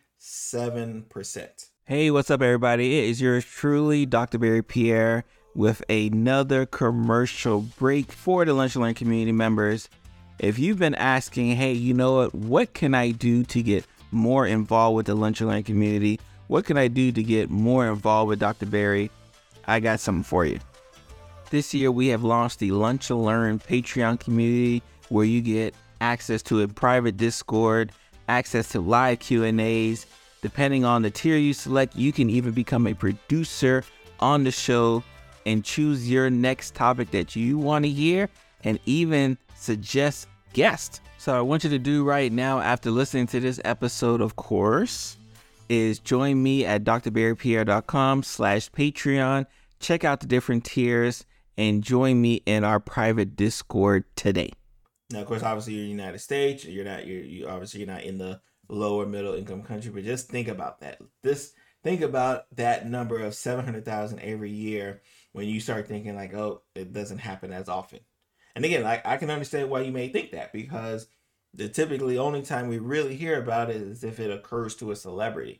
Hey, 1.84 2.10
what's 2.10 2.30
up, 2.30 2.40
everybody? 2.40 2.98
It 2.98 3.10
is 3.10 3.20
yours 3.20 3.44
truly, 3.44 4.06
Dr. 4.06 4.38
Berry 4.38 4.62
Pierre, 4.62 5.26
with 5.54 5.84
another 5.90 6.64
commercial 6.64 7.60
break 7.60 8.10
for 8.10 8.46
the 8.46 8.54
Lunch 8.54 8.76
and 8.76 8.82
Learn 8.82 8.94
community 8.94 9.32
members. 9.32 9.90
If 10.38 10.58
you've 10.58 10.78
been 10.78 10.94
asking, 10.94 11.56
hey, 11.56 11.74
you 11.74 11.92
know 11.92 12.14
what? 12.14 12.34
What 12.34 12.72
can 12.72 12.94
I 12.94 13.10
do 13.10 13.44
to 13.44 13.62
get 13.62 13.84
more 14.12 14.46
involved 14.46 14.96
with 14.96 15.06
the 15.06 15.14
Lunch 15.14 15.40
and 15.40 15.50
Learn 15.50 15.62
community? 15.62 16.20
What 16.48 16.64
can 16.64 16.76
I 16.76 16.88
do 16.88 17.12
to 17.12 17.22
get 17.22 17.50
more 17.50 17.86
involved 17.88 18.28
with 18.28 18.38
Dr. 18.38 18.66
Berry? 18.66 19.10
I 19.66 19.80
got 19.80 20.00
something 20.00 20.24
for 20.24 20.44
you. 20.44 20.58
This 21.50 21.74
year, 21.74 21.90
we 21.90 22.08
have 22.08 22.24
launched 22.24 22.58
the 22.58 22.70
Lunch 22.72 23.10
and 23.10 23.24
Learn 23.24 23.58
Patreon 23.58 24.20
community 24.20 24.82
where 25.08 25.24
you 25.24 25.40
get 25.40 25.74
access 26.00 26.42
to 26.42 26.62
a 26.62 26.68
private 26.68 27.16
Discord, 27.16 27.92
access 28.28 28.68
to 28.70 28.80
live 28.80 29.20
Q&As. 29.20 30.06
Depending 30.40 30.84
on 30.84 31.02
the 31.02 31.10
tier 31.10 31.36
you 31.36 31.52
select, 31.52 31.94
you 31.94 32.12
can 32.12 32.28
even 32.28 32.52
become 32.52 32.86
a 32.86 32.94
producer 32.94 33.84
on 34.18 34.44
the 34.44 34.50
show 34.50 35.04
and 35.46 35.64
choose 35.64 36.10
your 36.10 36.30
next 36.30 36.74
topic 36.74 37.10
that 37.10 37.36
you 37.36 37.58
want 37.58 37.84
to 37.84 37.90
hear 37.90 38.28
and 38.64 38.78
even 38.86 39.36
suggest 39.54 40.28
guests. 40.52 41.00
So 41.22 41.32
I 41.32 41.40
want 41.40 41.62
you 41.62 41.70
to 41.70 41.78
do 41.78 42.02
right 42.02 42.32
now 42.32 42.58
after 42.58 42.90
listening 42.90 43.28
to 43.28 43.38
this 43.38 43.60
episode, 43.64 44.20
of 44.20 44.34
course, 44.34 45.16
is 45.68 46.00
join 46.00 46.42
me 46.42 46.66
at 46.66 46.82
drberrypierre.com 46.82 48.24
slash 48.24 48.68
Patreon. 48.72 49.46
Check 49.78 50.02
out 50.02 50.18
the 50.18 50.26
different 50.26 50.64
tiers 50.64 51.24
and 51.56 51.84
join 51.84 52.20
me 52.20 52.42
in 52.44 52.64
our 52.64 52.80
private 52.80 53.36
Discord 53.36 54.02
today. 54.16 54.50
Now, 55.12 55.20
of 55.20 55.28
course, 55.28 55.44
obviously 55.44 55.74
you're 55.74 55.84
in 55.84 55.90
the 55.90 56.02
United 56.02 56.18
States. 56.18 56.64
You're 56.64 56.84
not. 56.84 57.06
You're 57.06 57.22
you 57.22 57.46
obviously 57.46 57.78
you're 57.78 57.86
not 57.86 58.02
in 58.02 58.18
the 58.18 58.40
lower 58.68 59.06
middle 59.06 59.34
income 59.34 59.62
country. 59.62 59.92
But 59.92 60.02
just 60.02 60.28
think 60.28 60.48
about 60.48 60.80
that. 60.80 61.00
This 61.22 61.52
think 61.84 62.00
about 62.00 62.46
that 62.56 62.88
number 62.88 63.20
of 63.20 63.36
seven 63.36 63.64
hundred 63.64 63.84
thousand 63.84 64.18
every 64.18 64.50
year 64.50 65.02
when 65.30 65.46
you 65.46 65.60
start 65.60 65.86
thinking 65.86 66.16
like, 66.16 66.34
oh, 66.34 66.62
it 66.74 66.92
doesn't 66.92 67.18
happen 67.18 67.52
as 67.52 67.68
often. 67.68 68.00
And 68.54 68.64
again, 68.64 68.84
I, 68.84 69.00
I 69.04 69.16
can 69.16 69.30
understand 69.30 69.70
why 69.70 69.80
you 69.82 69.92
may 69.92 70.08
think 70.08 70.30
that 70.32 70.52
because 70.52 71.06
the 71.54 71.68
typically 71.68 72.18
only 72.18 72.42
time 72.42 72.68
we 72.68 72.78
really 72.78 73.16
hear 73.16 73.40
about 73.40 73.70
it 73.70 73.76
is 73.76 74.04
if 74.04 74.20
it 74.20 74.30
occurs 74.30 74.74
to 74.76 74.90
a 74.90 74.96
celebrity. 74.96 75.58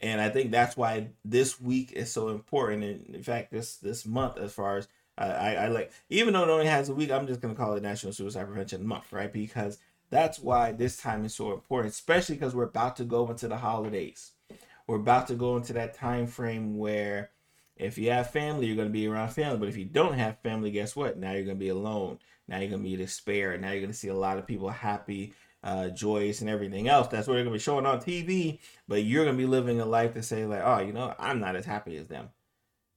And 0.00 0.20
I 0.20 0.28
think 0.30 0.50
that's 0.50 0.76
why 0.76 1.08
this 1.24 1.60
week 1.60 1.92
is 1.92 2.10
so 2.12 2.28
important. 2.28 2.84
And 2.84 3.14
in 3.14 3.22
fact, 3.22 3.50
this 3.50 3.76
this 3.76 4.06
month, 4.06 4.38
as 4.38 4.52
far 4.52 4.78
as 4.78 4.88
I, 5.18 5.56
I 5.56 5.68
like, 5.68 5.92
even 6.08 6.32
though 6.32 6.44
it 6.44 6.48
only 6.48 6.66
has 6.66 6.88
a 6.88 6.94
week, 6.94 7.10
I'm 7.10 7.26
just 7.26 7.40
gonna 7.40 7.54
call 7.54 7.74
it 7.74 7.82
National 7.82 8.12
Suicide 8.12 8.46
Prevention 8.46 8.86
Month, 8.86 9.12
right? 9.12 9.32
Because 9.32 9.78
that's 10.08 10.38
why 10.38 10.72
this 10.72 10.96
time 10.96 11.24
is 11.24 11.34
so 11.34 11.52
important, 11.52 11.92
especially 11.92 12.36
because 12.36 12.54
we're 12.54 12.64
about 12.64 12.96
to 12.96 13.04
go 13.04 13.30
into 13.30 13.46
the 13.46 13.58
holidays. 13.58 14.32
We're 14.86 14.96
about 14.96 15.28
to 15.28 15.34
go 15.34 15.56
into 15.56 15.72
that 15.74 15.94
time 15.94 16.26
frame 16.26 16.78
where 16.78 17.30
if 17.80 17.98
you 17.98 18.10
have 18.10 18.30
family, 18.30 18.66
you're 18.66 18.76
gonna 18.76 18.90
be 18.90 19.06
around 19.06 19.30
family. 19.30 19.58
But 19.58 19.68
if 19.68 19.76
you 19.76 19.84
don't 19.84 20.14
have 20.14 20.38
family, 20.40 20.70
guess 20.70 20.94
what? 20.94 21.18
Now 21.18 21.32
you're 21.32 21.44
gonna 21.44 21.54
be 21.54 21.68
alone. 21.68 22.18
Now 22.46 22.58
you're 22.58 22.70
gonna 22.70 22.82
be 22.82 22.96
despair. 22.96 23.56
Now 23.56 23.70
you're 23.72 23.80
gonna 23.80 23.92
see 23.92 24.08
a 24.08 24.14
lot 24.14 24.38
of 24.38 24.46
people 24.46 24.68
happy, 24.68 25.34
uh, 25.64 25.88
joyous, 25.88 26.40
and 26.40 26.50
everything 26.50 26.88
else. 26.88 27.08
That's 27.08 27.26
what 27.26 27.34
they're 27.34 27.44
gonna 27.44 27.54
be 27.54 27.60
showing 27.60 27.86
on 27.86 28.00
TV. 28.00 28.60
But 28.86 29.04
you're 29.04 29.24
gonna 29.24 29.36
be 29.36 29.46
living 29.46 29.80
a 29.80 29.86
life 29.86 30.14
to 30.14 30.22
say 30.22 30.44
like, 30.44 30.62
oh, 30.64 30.80
you 30.80 30.92
know, 30.92 31.14
I'm 31.18 31.40
not 31.40 31.56
as 31.56 31.64
happy 31.64 31.96
as 31.96 32.06
them, 32.06 32.28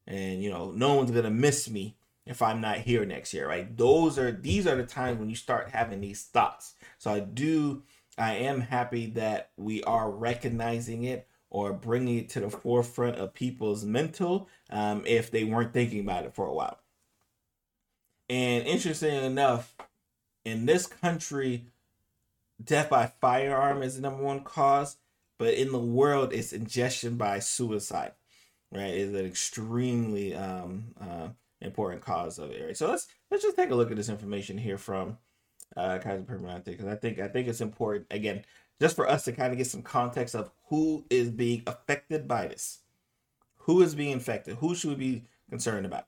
and 0.05 0.43
you 0.43 0.49
know, 0.49 0.71
no 0.71 0.95
one's 0.95 1.11
gonna 1.11 1.31
miss 1.31 1.69
me 1.69 1.95
if 2.25 2.41
I'm 2.41 2.61
not 2.61 2.77
here 2.79 3.05
next 3.05 3.33
year, 3.33 3.47
right? 3.47 3.75
Those 3.75 4.17
are 4.19 4.31
these 4.31 4.67
are 4.67 4.75
the 4.75 4.85
times 4.85 5.19
when 5.19 5.29
you 5.29 5.35
start 5.35 5.69
having 5.69 6.01
these 6.01 6.23
thoughts. 6.23 6.73
So 6.97 7.11
I 7.11 7.19
do 7.19 7.83
I 8.17 8.35
am 8.35 8.61
happy 8.61 9.07
that 9.11 9.51
we 9.57 9.83
are 9.83 10.11
recognizing 10.11 11.03
it 11.03 11.27
or 11.53 11.71
bringing 11.71 12.17
it 12.17 12.29
to 12.29 12.39
the 12.39 12.49
forefront 12.49 13.15
of 13.17 13.33
people's 13.33 13.85
mental 13.85 14.49
um, 14.71 15.03
if 15.05 15.29
they 15.29 15.43
weren't 15.43 15.71
thinking 15.71 15.99
about 15.99 16.25
it 16.25 16.33
for 16.33 16.47
a 16.47 16.53
while. 16.53 16.79
And 18.27 18.65
interesting 18.65 19.13
enough, 19.23 19.75
in 20.43 20.65
this 20.65 20.87
country, 20.87 21.65
death 22.61 22.89
by 22.89 23.11
firearm 23.21 23.83
is 23.83 23.95
the 23.95 24.01
number 24.01 24.23
one 24.23 24.41
cause, 24.41 24.97
but 25.37 25.53
in 25.53 25.71
the 25.71 25.79
world, 25.79 26.33
it's 26.33 26.53
ingestion 26.53 27.17
by 27.17 27.37
suicide, 27.37 28.13
right? 28.71 28.93
Is 28.93 29.13
an 29.13 29.25
extremely 29.25 30.33
um, 30.35 30.95
uh, 30.99 31.27
important 31.61 32.01
cause 32.01 32.39
of 32.39 32.49
it. 32.49 32.65
Right? 32.65 32.77
So 32.77 32.89
let's 32.89 33.07
let's 33.29 33.43
just 33.43 33.55
take 33.55 33.69
a 33.69 33.75
look 33.75 33.91
at 33.91 33.97
this 33.97 34.09
information 34.09 34.57
here 34.57 34.79
from 34.79 35.19
uh, 35.77 35.99
Kaiser 35.99 36.23
Permanente 36.23 36.65
because 36.65 36.87
I 36.87 36.95
think 36.95 37.19
I 37.19 37.27
think 37.27 37.47
it's 37.47 37.61
important 37.61 38.07
again 38.09 38.43
just 38.83 38.97
for 38.97 39.07
us 39.09 39.23
to 39.23 39.31
kind 39.31 39.53
of 39.53 39.57
get 39.57 39.65
some 39.65 39.81
context 39.81 40.35
of 40.35 40.51
who 40.65 41.05
is 41.09 41.29
being 41.29 41.63
affected 41.65 42.27
by 42.27 42.47
this, 42.47 42.79
who 43.59 43.81
is 43.81 43.95
being 43.95 44.11
infected, 44.11 44.57
who 44.57 44.75
should 44.75 44.89
we 44.89 44.95
be 44.95 45.23
concerned 45.49 45.85
about. 45.85 46.05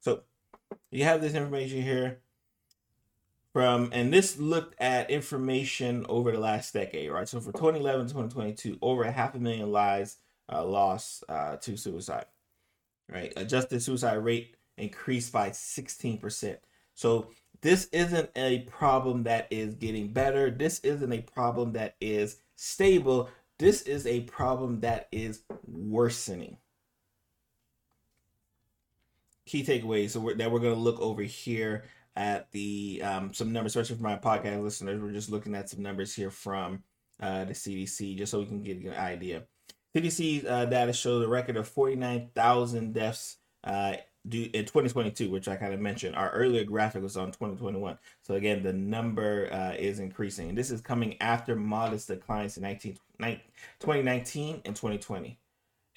So 0.00 0.22
you 0.90 1.04
have 1.04 1.20
this 1.20 1.34
information 1.34 1.82
here 1.82 2.20
from 3.52 3.90
and 3.92 4.10
this 4.10 4.38
looked 4.38 4.80
at 4.80 5.10
information 5.10 6.06
over 6.08 6.32
the 6.32 6.38
last 6.38 6.72
decade 6.72 7.10
right 7.10 7.28
so 7.28 7.38
for 7.38 7.52
2011 7.52 8.06
2022 8.06 8.78
over 8.82 9.04
a 9.04 9.10
half 9.10 9.34
a 9.34 9.38
million 9.38 9.72
lives 9.72 10.16
uh, 10.52 10.62
lost 10.62 11.24
uh, 11.28 11.56
to 11.56 11.74
suicide 11.76 12.26
right 13.08 13.32
adjusted 13.36 13.82
suicide 13.82 14.16
rate 14.16 14.56
increased 14.78 15.32
by 15.32 15.50
16%. 15.50 16.56
So 16.94 17.28
this 17.66 17.88
isn't 17.90 18.30
a 18.36 18.60
problem 18.60 19.24
that 19.24 19.48
is 19.50 19.74
getting 19.74 20.12
better. 20.12 20.52
This 20.52 20.78
isn't 20.84 21.12
a 21.12 21.22
problem 21.22 21.72
that 21.72 21.96
is 22.00 22.36
stable. 22.54 23.28
This 23.58 23.82
is 23.82 24.06
a 24.06 24.20
problem 24.20 24.82
that 24.82 25.08
is 25.10 25.42
worsening. 25.66 26.58
Key 29.46 29.64
takeaways 29.64 30.10
so 30.10 30.20
we're, 30.20 30.36
that 30.36 30.52
we're 30.52 30.60
going 30.60 30.74
to 30.74 30.80
look 30.80 31.00
over 31.00 31.22
here 31.22 31.86
at 32.14 32.52
the 32.52 33.02
um, 33.02 33.34
some 33.34 33.52
numbers, 33.52 33.74
especially 33.74 33.96
for 33.96 34.04
my 34.04 34.16
podcast 34.16 34.62
listeners. 34.62 35.02
We're 35.02 35.10
just 35.10 35.32
looking 35.32 35.56
at 35.56 35.68
some 35.68 35.82
numbers 35.82 36.14
here 36.14 36.30
from 36.30 36.84
uh, 37.20 37.46
the 37.46 37.52
CDC 37.52 38.16
just 38.16 38.30
so 38.30 38.38
we 38.38 38.46
can 38.46 38.62
get 38.62 38.78
an 38.78 38.94
idea. 38.94 39.42
CDC 39.92 40.48
uh, 40.48 40.66
data 40.66 40.92
shows 40.92 41.24
a 41.24 41.28
record 41.28 41.56
of 41.56 41.66
49,000 41.66 42.94
deaths 42.94 43.38
uh, 43.64 43.94
in 44.32 44.64
2022, 44.64 45.30
which 45.30 45.48
I 45.48 45.56
kind 45.56 45.72
of 45.72 45.80
mentioned. 45.80 46.16
Our 46.16 46.30
earlier 46.30 46.64
graphic 46.64 47.02
was 47.02 47.16
on 47.16 47.28
2021. 47.28 47.98
So 48.22 48.34
again, 48.34 48.62
the 48.62 48.72
number 48.72 49.48
uh, 49.52 49.74
is 49.78 50.00
increasing. 50.00 50.48
And 50.48 50.58
this 50.58 50.70
is 50.70 50.80
coming 50.80 51.20
after 51.20 51.54
modest 51.54 52.08
declines 52.08 52.56
in 52.56 52.62
19, 52.62 52.96
2019 53.20 54.62
and 54.64 54.74
2020. 54.74 55.38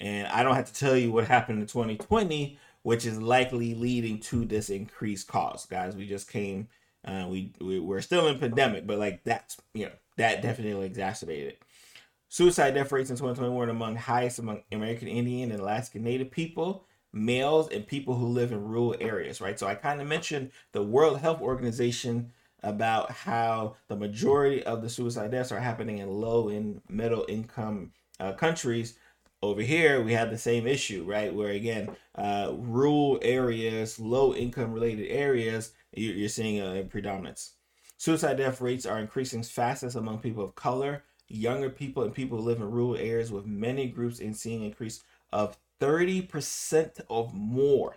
And 0.00 0.28
I 0.28 0.42
don't 0.42 0.54
have 0.54 0.72
to 0.72 0.78
tell 0.78 0.96
you 0.96 1.12
what 1.12 1.26
happened 1.26 1.60
in 1.60 1.66
2020, 1.66 2.58
which 2.82 3.04
is 3.04 3.20
likely 3.20 3.74
leading 3.74 4.20
to 4.20 4.44
this 4.44 4.70
increased 4.70 5.28
cost, 5.28 5.68
guys. 5.68 5.96
We 5.96 6.06
just 6.06 6.30
came, 6.30 6.68
uh, 7.04 7.26
we, 7.28 7.52
we 7.60 7.80
we're 7.80 8.00
still 8.00 8.28
in 8.28 8.38
pandemic, 8.38 8.86
but 8.86 8.98
like 8.98 9.22
that's 9.24 9.58
you 9.74 9.86
know 9.86 9.92
that 10.16 10.40
definitely 10.40 10.86
exacerbated 10.86 11.48
it. 11.48 11.62
Suicide 12.28 12.74
death 12.74 12.92
rates 12.92 13.10
in 13.10 13.16
2021 13.16 13.54
were 13.54 13.68
among 13.68 13.96
highest 13.96 14.38
among 14.38 14.62
American 14.72 15.08
Indian 15.08 15.50
and 15.50 15.60
Alaska 15.60 15.98
Native 15.98 16.30
people 16.30 16.86
males 17.12 17.68
and 17.68 17.86
people 17.86 18.14
who 18.14 18.26
live 18.26 18.52
in 18.52 18.62
rural 18.64 18.94
areas, 19.00 19.40
right? 19.40 19.58
So 19.58 19.66
I 19.66 19.74
kind 19.74 20.00
of 20.00 20.06
mentioned 20.06 20.50
the 20.72 20.82
World 20.82 21.20
Health 21.20 21.40
Organization 21.40 22.32
about 22.62 23.10
how 23.10 23.76
the 23.88 23.96
majority 23.96 24.62
of 24.62 24.82
the 24.82 24.88
suicide 24.88 25.30
deaths 25.30 25.52
are 25.52 25.60
happening 25.60 25.98
in 25.98 26.08
low 26.08 26.48
and 26.48 26.80
middle 26.88 27.24
income 27.28 27.92
uh, 28.18 28.32
countries. 28.32 28.98
Over 29.42 29.62
here, 29.62 30.02
we 30.02 30.12
have 30.12 30.30
the 30.30 30.38
same 30.38 30.66
issue, 30.66 31.04
right? 31.04 31.34
Where 31.34 31.48
again, 31.48 31.96
uh, 32.14 32.52
rural 32.54 33.18
areas, 33.22 33.98
low 33.98 34.34
income 34.34 34.72
related 34.72 35.08
areas, 35.08 35.72
you're 35.92 36.28
seeing 36.28 36.60
a 36.60 36.84
predominance. 36.84 37.54
Suicide 37.96 38.36
death 38.36 38.60
rates 38.60 38.86
are 38.86 38.98
increasing 38.98 39.42
fastest 39.42 39.96
among 39.96 40.18
people 40.18 40.44
of 40.44 40.54
color, 40.54 41.04
younger 41.28 41.70
people, 41.70 42.02
and 42.02 42.14
people 42.14 42.38
who 42.38 42.44
live 42.44 42.60
in 42.60 42.70
rural 42.70 42.96
areas, 42.96 43.32
with 43.32 43.46
many 43.46 43.88
groups 43.88 44.20
in 44.20 44.34
seeing 44.34 44.62
increase 44.62 45.02
of 45.32 45.56
30% 45.80 47.00
of 47.08 47.34
more 47.34 47.96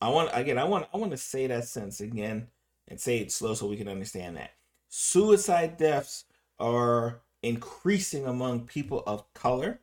I 0.00 0.08
want 0.10 0.30
again, 0.32 0.58
I 0.58 0.64
want 0.64 0.86
I 0.92 0.98
want 0.98 1.12
to 1.12 1.16
say 1.16 1.46
that 1.46 1.64
sentence 1.64 2.00
again 2.00 2.48
and 2.88 3.00
say 3.00 3.18
it 3.18 3.32
slow 3.32 3.54
so 3.54 3.66
we 3.66 3.76
can 3.76 3.88
understand 3.88 4.36
that. 4.36 4.52
Suicide 4.88 5.76
deaths 5.76 6.24
are 6.58 7.20
increasing 7.42 8.26
among 8.26 8.66
people 8.66 9.02
of 9.06 9.32
color, 9.34 9.80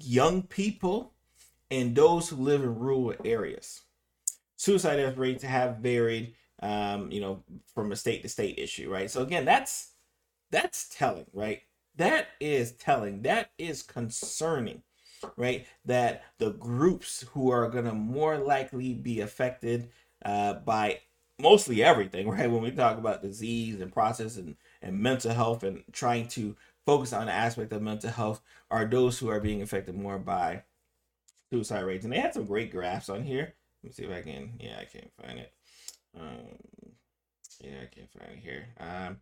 young 0.00 0.42
people, 0.42 1.12
and 1.70 1.94
those 1.94 2.28
who 2.28 2.36
live 2.36 2.62
in 2.62 2.78
rural 2.78 3.14
areas. 3.24 3.82
Suicide 4.56 4.96
death 4.96 5.16
rates 5.16 5.44
have 5.44 5.78
varied, 5.78 6.34
um, 6.62 7.10
you 7.12 7.20
know, 7.20 7.42
from 7.74 7.92
a 7.92 7.96
state 7.96 8.22
to 8.22 8.28
state 8.28 8.58
issue, 8.58 8.90
right? 8.90 9.10
So 9.10 9.22
again, 9.22 9.44
that's 9.44 9.92
that's 10.50 10.88
telling, 10.88 11.26
right? 11.32 11.62
That 11.96 12.28
is 12.40 12.72
telling. 12.72 13.22
That 13.22 13.50
is 13.58 13.82
concerning, 13.82 14.82
right? 15.36 15.66
That 15.84 16.24
the 16.38 16.50
groups 16.50 17.24
who 17.32 17.50
are 17.50 17.68
gonna 17.68 17.94
more 17.94 18.38
likely 18.38 18.94
be 18.94 19.20
affected 19.20 19.90
uh, 20.24 20.54
by 20.54 21.00
mostly 21.38 21.82
everything, 21.82 22.28
right? 22.30 22.50
When 22.50 22.62
we 22.62 22.70
talk 22.70 22.98
about 22.98 23.22
disease 23.22 23.80
and 23.80 23.92
process 23.92 24.36
and, 24.36 24.56
and 24.82 24.98
mental 24.98 25.32
health 25.32 25.62
and 25.62 25.82
trying 25.92 26.28
to 26.28 26.56
focus 26.86 27.12
on 27.12 27.26
the 27.26 27.32
aspect 27.32 27.72
of 27.72 27.82
mental 27.82 28.10
health 28.10 28.40
are 28.70 28.84
those 28.84 29.18
who 29.18 29.28
are 29.28 29.40
being 29.40 29.62
affected 29.62 29.94
more 29.94 30.18
by 30.18 30.62
suicide 31.52 31.80
rates. 31.80 32.04
And 32.04 32.12
they 32.12 32.20
had 32.20 32.34
some 32.34 32.44
great 32.44 32.70
graphs 32.70 33.08
on 33.08 33.22
here. 33.22 33.54
Let 33.82 33.88
me 33.88 33.92
see 33.92 34.04
if 34.04 34.10
I 34.10 34.22
can. 34.22 34.54
Yeah, 34.58 34.78
I 34.80 34.84
can't 34.84 35.10
find 35.22 35.38
it. 35.38 35.52
Um, 36.18 36.58
yeah, 37.60 37.82
I 37.82 37.94
can't 37.94 38.10
find 38.12 38.32
it 38.32 38.42
here. 38.42 38.66
Um, 38.78 39.18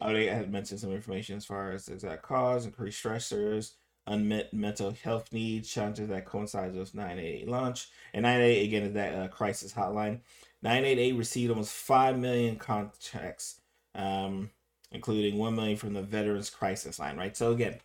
oh, 0.00 0.12
they 0.12 0.26
had 0.26 0.50
mentioned 0.50 0.80
some 0.80 0.92
information 0.92 1.36
as 1.36 1.44
far 1.44 1.72
as 1.72 1.88
exact 1.88 2.22
cause, 2.22 2.66
increased 2.66 3.02
stressors, 3.02 3.72
unmet 4.06 4.52
mental 4.52 4.92
health 4.92 5.32
needs, 5.32 5.70
challenges 5.70 6.08
that 6.08 6.26
coincides 6.26 6.76
with 6.76 6.94
988 6.94 7.48
launch. 7.48 7.88
And 8.12 8.22
988 8.22 8.64
again 8.64 8.82
is 8.82 8.94
that 8.94 9.14
uh, 9.14 9.28
crisis 9.28 9.72
hotline. 9.72 10.20
988 10.62 11.12
received 11.16 11.50
almost 11.50 11.72
5 11.72 12.18
million 12.18 12.56
contacts, 12.56 13.60
um, 13.94 14.50
including 14.90 15.38
1 15.38 15.54
million 15.54 15.76
from 15.76 15.94
the 15.94 16.02
Veterans 16.02 16.50
Crisis 16.50 16.98
Line, 16.98 17.16
right? 17.16 17.36
So 17.36 17.52
again, 17.52 17.78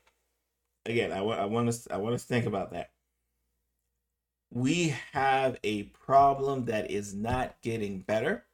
again, 0.86 1.12
I, 1.12 1.20
I 1.20 1.46
want 1.46 1.70
us 1.70 1.88
I 1.92 1.98
want 1.98 2.18
to 2.18 2.26
think 2.26 2.46
about 2.46 2.72
that. 2.72 2.92
We 4.52 4.96
have 5.12 5.60
a 5.64 5.84
problem 5.84 6.66
that 6.66 6.90
is 6.90 7.14
not 7.14 7.62
getting 7.62 8.00
better. 8.00 8.46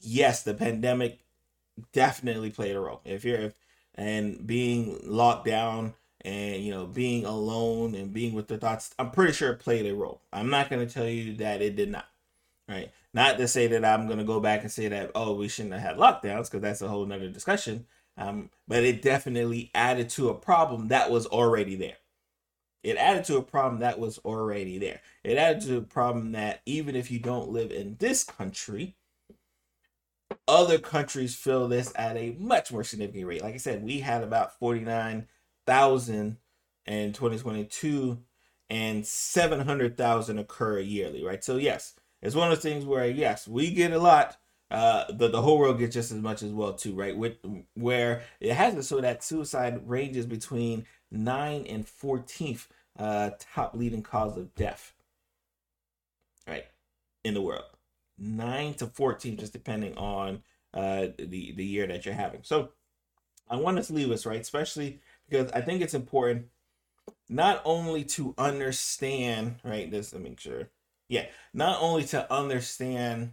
Yes, 0.00 0.42
the 0.42 0.54
pandemic 0.54 1.20
definitely 1.92 2.50
played 2.50 2.76
a 2.76 2.80
role. 2.80 3.00
If 3.04 3.24
you're 3.24 3.38
if, 3.38 3.54
and 3.94 4.46
being 4.46 5.00
locked 5.02 5.46
down 5.46 5.94
and 6.22 6.62
you 6.62 6.70
know 6.70 6.86
being 6.86 7.24
alone 7.24 7.94
and 7.94 8.12
being 8.12 8.34
with 8.34 8.48
the 8.48 8.58
thoughts, 8.58 8.94
I'm 8.98 9.10
pretty 9.10 9.32
sure 9.32 9.50
it 9.50 9.60
played 9.60 9.86
a 9.86 9.94
role. 9.94 10.22
I'm 10.32 10.50
not 10.50 10.70
going 10.70 10.86
to 10.86 10.92
tell 10.92 11.08
you 11.08 11.34
that 11.36 11.62
it 11.62 11.76
did 11.76 11.90
not. 11.90 12.06
Right? 12.68 12.92
Not 13.12 13.38
to 13.38 13.48
say 13.48 13.66
that 13.68 13.84
I'm 13.84 14.06
gonna 14.08 14.24
go 14.24 14.38
back 14.38 14.62
and 14.62 14.70
say 14.70 14.86
that 14.88 15.10
oh 15.14 15.34
we 15.34 15.48
shouldn't 15.48 15.74
have 15.74 15.82
had 15.82 15.96
lockdowns 15.96 16.44
because 16.44 16.60
that's 16.60 16.82
a 16.82 16.88
whole 16.88 17.04
nother 17.04 17.28
discussion. 17.28 17.86
Um, 18.16 18.50
but 18.68 18.84
it 18.84 19.02
definitely 19.02 19.70
added 19.74 20.08
to 20.10 20.28
a 20.28 20.34
problem 20.34 20.88
that 20.88 21.10
was 21.10 21.26
already 21.26 21.74
there. 21.74 21.96
It 22.82 22.96
added 22.96 23.24
to 23.24 23.36
a 23.36 23.42
problem 23.42 23.80
that 23.80 23.98
was 23.98 24.18
already 24.18 24.78
there. 24.78 25.00
It 25.24 25.36
added 25.36 25.62
to 25.62 25.78
a 25.78 25.82
problem 25.82 26.32
that 26.32 26.60
even 26.64 26.96
if 26.96 27.10
you 27.10 27.18
don't 27.18 27.50
live 27.50 27.72
in 27.72 27.96
this 27.98 28.24
country, 28.24 28.96
other 30.48 30.78
countries 30.78 31.34
feel 31.34 31.68
this 31.68 31.92
at 31.96 32.16
a 32.16 32.36
much 32.38 32.72
more 32.72 32.84
significant 32.84 33.26
rate. 33.26 33.42
Like 33.42 33.54
I 33.54 33.58
said, 33.58 33.82
we 33.82 34.00
had 34.00 34.22
about 34.22 34.58
49,000 35.70 36.36
in 36.86 37.12
2022 37.12 38.18
and 38.68 39.06
700,000 39.06 40.38
occur 40.38 40.80
yearly, 40.80 41.24
right? 41.24 41.44
So, 41.44 41.56
yes, 41.56 41.94
it's 42.22 42.34
one 42.34 42.50
of 42.50 42.56
those 42.56 42.62
things 42.62 42.84
where 42.84 43.06
yes, 43.06 43.46
we 43.46 43.70
get 43.70 43.92
a 43.92 43.98
lot, 43.98 44.36
uh, 44.70 45.12
but 45.12 45.32
the 45.32 45.42
whole 45.42 45.58
world 45.58 45.78
gets 45.78 45.94
just 45.94 46.10
as 46.10 46.18
much 46.18 46.42
as 46.42 46.50
well 46.50 46.72
too, 46.74 46.94
right? 46.94 47.16
With 47.16 47.34
where 47.74 48.22
it 48.40 48.52
has 48.52 48.74
it 48.74 48.82
so 48.82 49.00
that 49.00 49.22
suicide 49.22 49.88
ranges 49.88 50.26
between 50.26 50.86
nine 51.10 51.66
and 51.68 51.86
fourteenth 51.86 52.68
uh, 52.98 53.30
top 53.38 53.74
leading 53.74 54.02
cause 54.02 54.36
of 54.36 54.54
death, 54.54 54.92
right, 56.46 56.66
in 57.24 57.34
the 57.34 57.42
world. 57.42 57.64
Nine 58.18 58.74
to 58.74 58.86
fourteen, 58.86 59.36
just 59.38 59.52
depending 59.52 59.96
on 59.96 60.42
uh, 60.74 61.06
the 61.18 61.52
the 61.52 61.64
year 61.64 61.86
that 61.86 62.04
you're 62.04 62.14
having. 62.14 62.40
So 62.42 62.70
I 63.50 63.56
want 63.56 63.78
us 63.78 63.88
to 63.88 63.92
leave 63.92 64.10
us 64.12 64.24
right, 64.24 64.40
especially 64.40 65.00
because 65.30 65.50
I 65.52 65.60
think 65.60 65.80
it's 65.80 65.94
important 65.94 66.46
not 67.28 67.62
only 67.64 68.04
to 68.04 68.34
understand 68.36 69.56
right. 69.64 69.90
Let 69.90 70.12
me 70.14 70.30
make 70.30 70.40
sure 70.40 70.70
yeah, 71.08 71.26
not 71.52 71.82
only 71.82 72.04
to 72.04 72.32
understand 72.32 73.32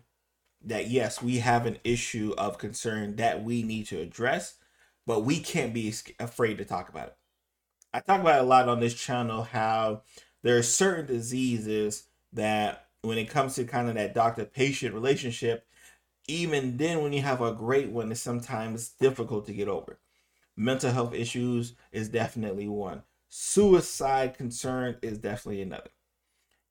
that 0.64 0.88
yes, 0.90 1.22
we 1.22 1.38
have 1.38 1.66
an 1.66 1.78
issue 1.84 2.34
of 2.38 2.58
concern 2.58 3.16
that 3.18 3.44
we 3.44 3.62
need 3.62 3.86
to 3.88 4.02
address, 4.02 4.56
but 5.06 5.24
we 5.24 5.40
can't 5.40 5.74
be 5.74 5.94
afraid 6.20 6.58
to 6.58 6.66
talk 6.66 6.90
about 6.90 7.10
it. 7.10 7.18
I 7.94 8.00
talk 8.00 8.20
about 8.20 8.42
a 8.42 8.44
lot 8.44 8.68
on 8.68 8.80
this 8.80 8.96
channel 8.96 9.44
how 9.44 10.02
there 10.44 10.58
are 10.58 10.64
certain 10.64 11.06
diseases 11.06 12.04
that 12.34 12.88
when 13.04 13.20
it 13.20 13.30
comes 13.30 13.56
to 13.56 13.64
kind 13.64 13.90
of 13.90 13.96
that 13.96 14.16
doctor 14.16 14.46
patient 14.46 14.94
relationship, 14.94 15.66
even 16.28 16.78
then 16.78 17.04
when 17.04 17.14
you 17.14 17.22
have 17.22 17.42
a 17.42 17.54
great 17.54 17.90
one, 17.90 18.12
it's 18.12 18.22
sometimes 18.22 18.90
difficult 18.90 19.46
to 19.46 19.54
get 19.54 19.68
over. 19.68 20.00
Mental 20.58 20.92
health 20.92 21.14
issues 21.14 21.74
is 21.92 22.10
definitely 22.10 22.68
one. 22.68 23.04
Suicide 23.30 24.36
concern 24.36 24.98
is 25.04 25.20
definitely 25.20 25.62
another. 25.62 25.92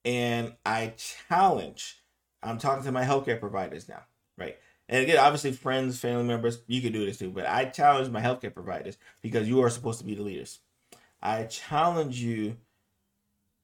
And 0.04 0.54
I 0.64 0.94
challenge, 1.28 2.02
I'm 2.42 2.58
talking 2.58 2.84
to 2.84 2.92
my 2.92 3.04
healthcare 3.04 3.38
providers 3.38 3.88
now, 3.88 4.02
right? 4.36 4.56
And 4.88 5.02
again, 5.02 5.18
obviously, 5.18 5.52
friends, 5.52 5.98
family 5.98 6.24
members, 6.24 6.62
you 6.66 6.80
can 6.80 6.92
do 6.92 7.06
this 7.06 7.18
too, 7.18 7.30
but 7.30 7.46
I 7.46 7.66
challenge 7.66 8.10
my 8.10 8.20
healthcare 8.20 8.54
providers 8.54 8.98
because 9.22 9.48
you 9.48 9.62
are 9.62 9.70
supposed 9.70 10.00
to 10.00 10.04
be 10.04 10.14
the 10.14 10.22
leaders. 10.22 10.60
I 11.22 11.44
challenge 11.44 12.20
you 12.20 12.56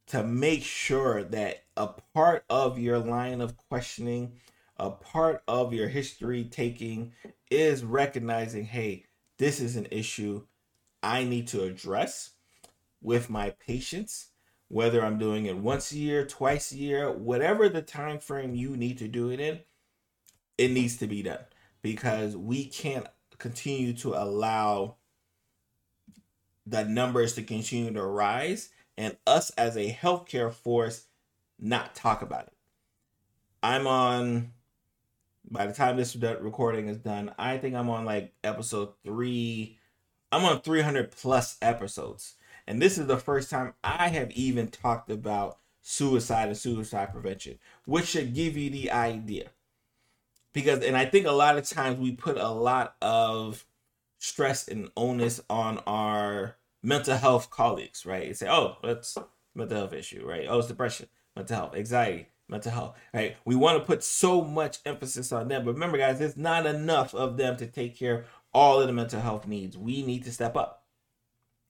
to 0.09 0.23
make 0.23 0.63
sure 0.63 1.23
that 1.25 1.65
a 1.77 1.89
part 2.15 2.45
of 2.51 2.79
your 2.79 2.99
line 2.99 3.41
of 3.41 3.57
questioning, 3.57 4.33
a 4.77 4.91
part 4.91 5.43
of 5.47 5.73
your 5.73 5.89
history 5.89 6.45
taking 6.45 7.13
is 7.51 7.85
recognizing 7.85 8.65
hey, 8.65 9.05
this 9.39 9.61
is 9.61 9.77
an 9.77 9.89
issue 9.91 10.47
I 11.03 11.25
need 11.25 11.49
to 11.49 11.63
address 11.63 12.31
with 13.01 13.29
my 13.29 13.51
patients 13.51 14.29
whether 14.73 15.05
I'm 15.05 15.19
doing 15.19 15.45
it 15.45 15.59
once 15.59 15.93
a 15.93 15.99
year, 15.99 16.25
twice 16.27 16.73
a 16.73 16.77
year, 16.77 17.13
whatever 17.13 17.69
the 17.69 17.83
time 17.83 18.19
frame 18.19 18.55
you 18.55 18.75
need 18.75 18.97
to 18.99 19.07
do 19.07 19.31
it 19.31 19.39
in, 19.39 19.61
it 20.57 20.71
needs 20.71 20.97
to 20.97 21.07
be 21.07 21.23
done 21.23 21.45
because 21.83 22.35
we 22.39 22.65
can't 22.65 23.07
continue 23.37 23.93
to 23.93 24.15
allow 24.15 24.97
the 26.65 26.85
numbers 26.85 27.35
to 27.35 27.43
continue 27.43 27.93
to 27.93 28.03
rise 28.03 28.71
and 28.97 29.15
us 29.27 29.51
as 29.59 29.77
a 29.77 29.93
healthcare 29.93 30.51
force 30.51 31.05
not 31.59 31.95
talk 31.95 32.23
about 32.23 32.47
it. 32.47 32.55
I'm 33.63 33.87
on 33.87 34.53
by 35.53 35.67
the 35.67 35.73
time 35.75 35.97
this 35.97 36.17
recording 36.17 36.89
is 36.89 36.97
done, 36.97 37.33
I 37.39 37.59
think 37.59 37.75
I'm 37.75 37.91
on 37.91 38.05
like 38.05 38.33
episode 38.43 38.91
3 39.05 39.79
I'm 40.33 40.45
on 40.45 40.63
300 40.63 41.11
plus 41.11 41.59
episodes 41.61 42.37
and 42.67 42.81
this 42.81 42.97
is 42.97 43.07
the 43.07 43.19
first 43.19 43.51
time 43.51 43.75
I 43.85 44.09
have 44.09 44.31
even 44.33 44.69
talked 44.69 45.11
about 45.11 45.59
suicide 45.83 46.49
and 46.49 46.57
suicide 46.57 47.13
prevention, 47.13 47.59
which 47.85 48.07
should 48.07 48.35
give 48.35 48.57
you 48.57 48.71
the 48.71 48.91
idea. 48.91 49.51
Because, 50.53 50.85
and 50.85 50.97
I 50.97 51.05
think 51.07 51.27
a 51.27 51.33
lot 51.33 51.59
of 51.59 51.69
times 51.69 51.99
we 51.99 52.13
put 52.13 52.37
a 52.39 52.49
lot 52.49 52.97
of 53.03 53.67
stress 54.19 54.69
and 54.69 54.91
onus 54.97 55.41
on 55.51 55.79
our 55.87 56.57
mental 56.83 57.17
health 57.17 57.51
colleagues, 57.51 58.07
right? 58.07 58.29
You 58.29 58.35
say, 58.35 58.49
oh, 58.49 58.77
that's 58.83 59.19
mental 59.55 59.79
health 59.79 59.93
issue, 59.93 60.27
right? 60.27 60.47
Oh, 60.49 60.59
it's 60.59 60.69
depression, 60.69 61.09
mental 61.35 61.57
health, 61.57 61.75
anxiety, 61.75 62.29
mental 62.53 62.73
health, 62.73 62.97
right? 63.13 63.37
We 63.45 63.57
want 63.57 63.79
to 63.79 63.85
put 63.85 64.05
so 64.05 64.43
much 64.43 64.79
emphasis 64.87 65.33
on 65.33 65.49
them. 65.49 65.65
But 65.65 65.75
remember, 65.75 65.99
guys, 65.99 66.21
it's 66.21 66.37
not 66.37 66.67
enough 66.67 67.15
of 67.15 67.37
them 67.37 67.57
to 67.57 67.67
take 67.67 67.97
care 67.97 68.19
of 68.19 68.25
all 68.55 68.81
of 68.81 68.87
the 68.87 68.93
mental 68.93 69.21
health 69.21 69.47
needs. 69.47 69.77
We 69.77 70.03
need 70.03 70.25
to 70.25 70.33
step 70.33 70.57
up 70.57 70.83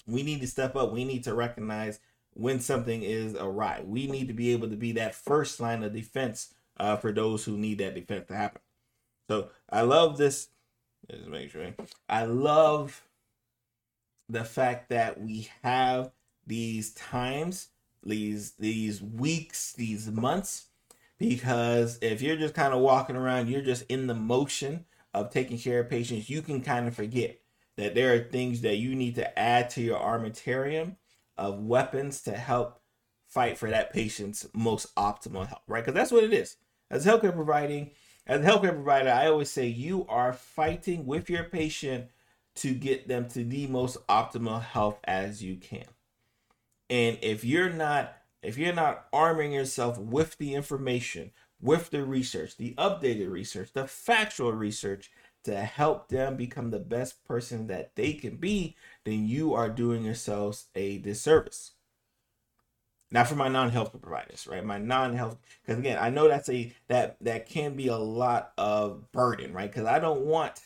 we 0.06 0.22
need 0.22 0.40
to 0.40 0.46
step 0.46 0.76
up. 0.76 0.92
We 0.92 1.04
need 1.04 1.24
to 1.24 1.34
recognize 1.34 2.00
when 2.34 2.60
something 2.60 3.02
is 3.02 3.34
awry. 3.34 3.82
We 3.84 4.06
need 4.06 4.28
to 4.28 4.34
be 4.34 4.52
able 4.52 4.68
to 4.70 4.76
be 4.76 4.92
that 4.92 5.14
first 5.14 5.60
line 5.60 5.82
of 5.82 5.92
defense 5.92 6.54
uh, 6.78 6.96
for 6.96 7.12
those 7.12 7.44
who 7.44 7.56
need 7.56 7.78
that 7.78 7.94
defense 7.94 8.26
to 8.28 8.36
happen. 8.36 8.60
So 9.28 9.48
I 9.70 9.82
love 9.82 10.18
this. 10.18 10.48
Just 11.10 11.26
make 11.26 11.50
sure. 11.50 11.74
I 12.08 12.24
love 12.24 13.02
the 14.28 14.44
fact 14.44 14.88
that 14.90 15.20
we 15.20 15.48
have 15.62 16.10
these 16.46 16.92
times, 16.94 17.68
these 18.02 18.52
these 18.52 19.02
weeks, 19.02 19.72
these 19.72 20.10
months, 20.10 20.66
because 21.28 22.00
if 22.02 22.20
you're 22.20 22.36
just 22.36 22.52
kind 22.52 22.74
of 22.74 22.80
walking 22.80 23.14
around, 23.14 23.48
you're 23.48 23.62
just 23.62 23.84
in 23.88 24.08
the 24.08 24.14
motion 24.14 24.84
of 25.14 25.30
taking 25.30 25.56
care 25.56 25.78
of 25.78 25.88
patients, 25.88 26.28
you 26.28 26.42
can 26.42 26.60
kind 26.60 26.88
of 26.88 26.96
forget 26.96 27.38
that 27.76 27.94
there 27.94 28.12
are 28.12 28.18
things 28.18 28.62
that 28.62 28.78
you 28.78 28.96
need 28.96 29.14
to 29.14 29.38
add 29.38 29.70
to 29.70 29.80
your 29.80 30.00
armamentarium 30.00 30.96
of 31.38 31.60
weapons 31.60 32.22
to 32.22 32.32
help 32.32 32.80
fight 33.28 33.56
for 33.56 33.70
that 33.70 33.92
patient's 33.92 34.48
most 34.52 34.92
optimal 34.96 35.46
health, 35.46 35.62
right? 35.68 35.84
Because 35.84 35.94
that's 35.94 36.10
what 36.10 36.24
it 36.24 36.32
is. 36.32 36.56
As 36.90 37.06
healthcare 37.06 37.32
providing, 37.32 37.92
as 38.26 38.40
a 38.40 38.44
healthcare 38.44 38.74
provider, 38.74 39.10
I 39.10 39.28
always 39.28 39.48
say 39.48 39.68
you 39.68 40.04
are 40.08 40.32
fighting 40.32 41.06
with 41.06 41.30
your 41.30 41.44
patient 41.44 42.08
to 42.56 42.74
get 42.74 43.06
them 43.06 43.28
to 43.28 43.44
the 43.44 43.68
most 43.68 44.04
optimal 44.08 44.60
health 44.60 44.98
as 45.04 45.40
you 45.40 45.54
can. 45.54 45.86
And 46.90 47.16
if 47.22 47.44
you're 47.44 47.70
not 47.70 48.12
if 48.42 48.58
you're 48.58 48.74
not 48.74 49.06
arming 49.12 49.52
yourself 49.52 49.98
with 49.98 50.36
the 50.38 50.54
information, 50.54 51.30
with 51.60 51.90
the 51.90 52.04
research, 52.04 52.56
the 52.56 52.74
updated 52.76 53.30
research, 53.30 53.72
the 53.72 53.86
factual 53.86 54.52
research 54.52 55.10
to 55.44 55.56
help 55.56 56.08
them 56.08 56.36
become 56.36 56.70
the 56.70 56.78
best 56.78 57.24
person 57.24 57.66
that 57.68 57.94
they 57.96 58.12
can 58.12 58.36
be, 58.36 58.76
then 59.04 59.26
you 59.26 59.54
are 59.54 59.68
doing 59.68 60.04
yourselves 60.04 60.66
a 60.74 60.98
disservice. 60.98 61.72
Now 63.10 63.24
for 63.24 63.34
my 63.34 63.48
non-health 63.48 63.92
providers, 64.00 64.46
right? 64.50 64.64
My 64.64 64.78
non-health 64.78 65.36
because 65.62 65.78
again, 65.78 65.98
I 66.00 66.08
know 66.08 66.28
that's 66.28 66.48
a 66.48 66.72
that 66.88 67.16
that 67.20 67.46
can 67.46 67.74
be 67.76 67.88
a 67.88 67.96
lot 67.96 68.52
of 68.56 69.12
burden, 69.12 69.52
right? 69.52 69.70
Because 69.70 69.86
I 69.86 69.98
don't 69.98 70.22
want 70.22 70.60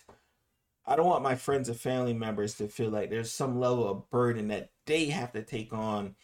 I 0.86 0.94
don't 0.94 1.06
want 1.06 1.24
my 1.24 1.34
friends 1.34 1.68
and 1.68 1.78
family 1.78 2.14
members 2.14 2.54
to 2.54 2.68
feel 2.68 2.90
like 2.90 3.10
there's 3.10 3.32
some 3.32 3.58
level 3.58 3.88
of 3.88 4.08
burden 4.10 4.48
that 4.48 4.70
they 4.86 5.06
have 5.06 5.32
to 5.32 5.42
take 5.42 5.72
on 5.72 6.14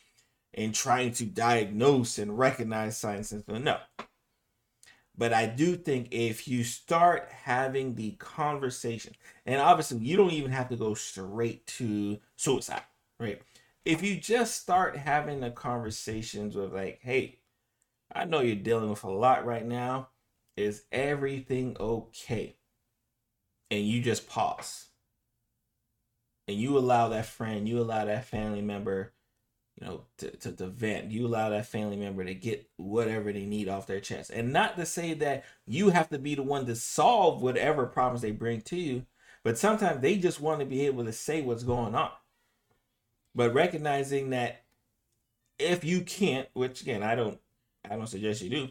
in 0.55 0.73
trying 0.73 1.13
to 1.13 1.25
diagnose 1.25 2.19
and 2.19 2.39
recognize 2.39 2.97
signs 2.97 3.33
and 3.33 3.45
symptoms. 3.45 3.65
No. 3.65 3.79
But 5.17 5.33
I 5.33 5.47
do 5.47 5.77
think 5.77 6.09
if 6.11 6.49
you 6.49 6.65
start 6.65 7.29
having 7.31 7.95
the 7.95 8.13
conversation, 8.13 9.15
and 9.45 9.61
obviously 9.61 9.99
you 9.99 10.17
don't 10.17 10.33
even 10.33 10.51
have 10.53 10.69
to 10.71 10.77
go 10.77 10.95
straight 10.95 11.67
to 11.79 12.19
suicide, 12.37 12.83
right? 13.21 13.41
If 13.85 14.03
you 14.03 14.17
just 14.17 14.61
start 14.61 14.97
having 14.97 15.41
the 15.41 15.51
conversations 15.51 16.55
with 16.55 16.73
like, 16.73 17.01
hey, 17.03 17.41
I 18.15 18.25
know 18.25 18.41
you're 18.41 18.57
dealing 18.57 18.91
with 18.91 19.05
a 19.05 19.11
lot 19.11 19.45
right 19.45 19.67
now. 19.67 20.09
Is 20.57 20.85
everything 20.93 21.77
okay? 21.81 22.57
And 23.71 23.87
you 23.87 24.03
just 24.03 24.29
pause. 24.29 24.87
And 26.47 26.57
you 26.59 26.77
allow 26.77 27.09
that 27.09 27.27
friend, 27.27 27.69
you 27.69 27.81
allow 27.81 28.05
that 28.05 28.27
family 28.27 28.61
member 28.61 29.13
you 29.81 29.87
know, 29.87 30.03
to, 30.19 30.31
to, 30.31 30.53
to 30.53 30.67
vent. 30.67 31.11
You 31.11 31.27
allow 31.27 31.49
that 31.51 31.67
family 31.67 31.97
member 31.97 32.25
to 32.25 32.35
get 32.35 32.69
whatever 32.77 33.33
they 33.33 33.45
need 33.45 33.69
off 33.69 33.87
their 33.87 34.01
chest. 34.01 34.31
And 34.31 34.53
not 34.53 34.77
to 34.77 34.87
say 34.87 35.15
that 35.15 35.45
you 35.67 35.91
have 35.91 36.09
to 36.11 36.19
be 36.19 36.35
the 36.35 36.43
one 36.43 36.67
to 36.67 36.77
solve 36.77 37.43
whatever 37.43 37.87
problems 37.87 38.23
they 38.23 38.31
bring 38.31 38.61
to 38.63 38.77
you, 38.77 39.07
but 39.43 39.59
sometimes 39.59 40.01
they 40.01 40.17
just 40.17 40.41
want 40.41 40.61
to 40.61 40.67
be 40.67 40.87
able 40.87 41.05
to 41.05 41.13
say 41.13 41.41
what's 41.41 41.65
going 41.65 41.95
on. 41.95 42.11
But 43.35 43.55
recognizing 43.55 44.31
that 44.31 44.63
if 45.59 45.85
you 45.85 46.03
can't, 46.03 46.49
which 46.53 46.83
again, 46.83 47.03
I 47.03 47.15
don't 47.15 47.39
I 47.89 47.97
don't 47.97 48.07
suggest 48.07 48.43
you 48.43 48.51
do, 48.51 48.69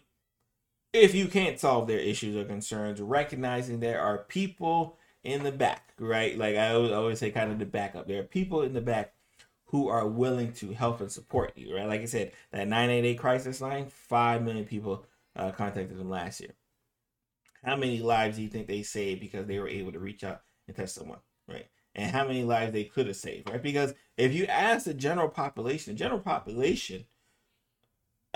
if 0.93 1.15
you 1.15 1.27
can't 1.27 1.59
solve 1.59 1.87
their 1.87 1.99
issues 1.99 2.35
or 2.35 2.45
concerns, 2.45 3.01
recognizing 3.01 3.79
there 3.79 4.01
are 4.01 4.19
people 4.19 4.97
in 5.23 5.43
the 5.43 5.51
back, 5.51 5.93
right? 5.99 6.37
Like 6.37 6.55
I 6.55 6.73
always, 6.73 6.91
always 6.91 7.19
say, 7.19 7.31
kind 7.31 7.51
of 7.51 7.59
the 7.59 7.65
backup. 7.65 8.07
There 8.07 8.19
are 8.19 8.23
people 8.23 8.61
in 8.61 8.73
the 8.73 8.81
back 8.81 9.13
who 9.71 9.87
are 9.87 10.05
willing 10.05 10.51
to 10.51 10.73
help 10.73 10.99
and 10.99 11.09
support 11.09 11.53
you, 11.55 11.73
right? 11.73 11.87
Like 11.87 12.01
I 12.01 12.05
said, 12.05 12.33
that 12.51 12.67
988 12.67 13.17
crisis 13.17 13.61
line, 13.61 13.87
5 13.87 14.43
million 14.43 14.65
people 14.65 15.05
uh, 15.33 15.51
contacted 15.51 15.97
them 15.97 16.09
last 16.09 16.41
year. 16.41 16.51
How 17.63 17.77
many 17.77 18.01
lives 18.01 18.35
do 18.35 18.43
you 18.43 18.49
think 18.49 18.67
they 18.67 18.83
saved 18.83 19.21
because 19.21 19.45
they 19.45 19.59
were 19.59 19.69
able 19.69 19.93
to 19.93 19.99
reach 19.99 20.25
out 20.25 20.41
and 20.67 20.75
touch 20.75 20.89
someone, 20.89 21.19
right? 21.47 21.67
And 21.95 22.11
how 22.11 22.27
many 22.27 22.43
lives 22.43 22.73
they 22.73 22.83
could 22.83 23.07
have 23.07 23.15
saved, 23.15 23.49
right? 23.49 23.63
Because 23.63 23.93
if 24.17 24.33
you 24.33 24.45
ask 24.45 24.85
the 24.85 24.93
general 24.93 25.29
population, 25.29 25.93
the 25.93 25.99
general 25.99 26.19
population, 26.19 27.05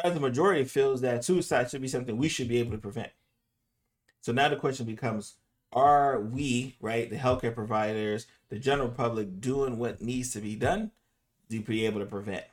as 0.01 0.15
a 0.15 0.21
majority, 0.21 0.63
feels 0.63 1.01
that 1.01 1.25
suicide 1.25 1.69
should 1.69 1.81
be 1.81 1.89
something 1.89 2.15
we 2.15 2.29
should 2.29 2.47
be 2.47 2.59
able 2.59 2.71
to 2.71 2.77
prevent. 2.77 3.11
So 4.21 4.31
now 4.31 4.47
the 4.47 4.55
question 4.55 4.85
becomes 4.85 5.35
are 5.73 6.21
we, 6.21 6.77
right, 6.79 7.09
the 7.09 7.17
healthcare 7.17 7.53
providers, 7.53 8.25
the 8.47 8.57
general 8.57 8.87
public, 8.87 9.41
doing 9.41 9.77
what 9.77 10.01
needs 10.01 10.31
to 10.31 10.39
be 10.39 10.55
done 10.55 10.91
to 11.49 11.59
be 11.59 11.85
able 11.85 11.99
to 11.99 12.05
prevent, 12.05 12.43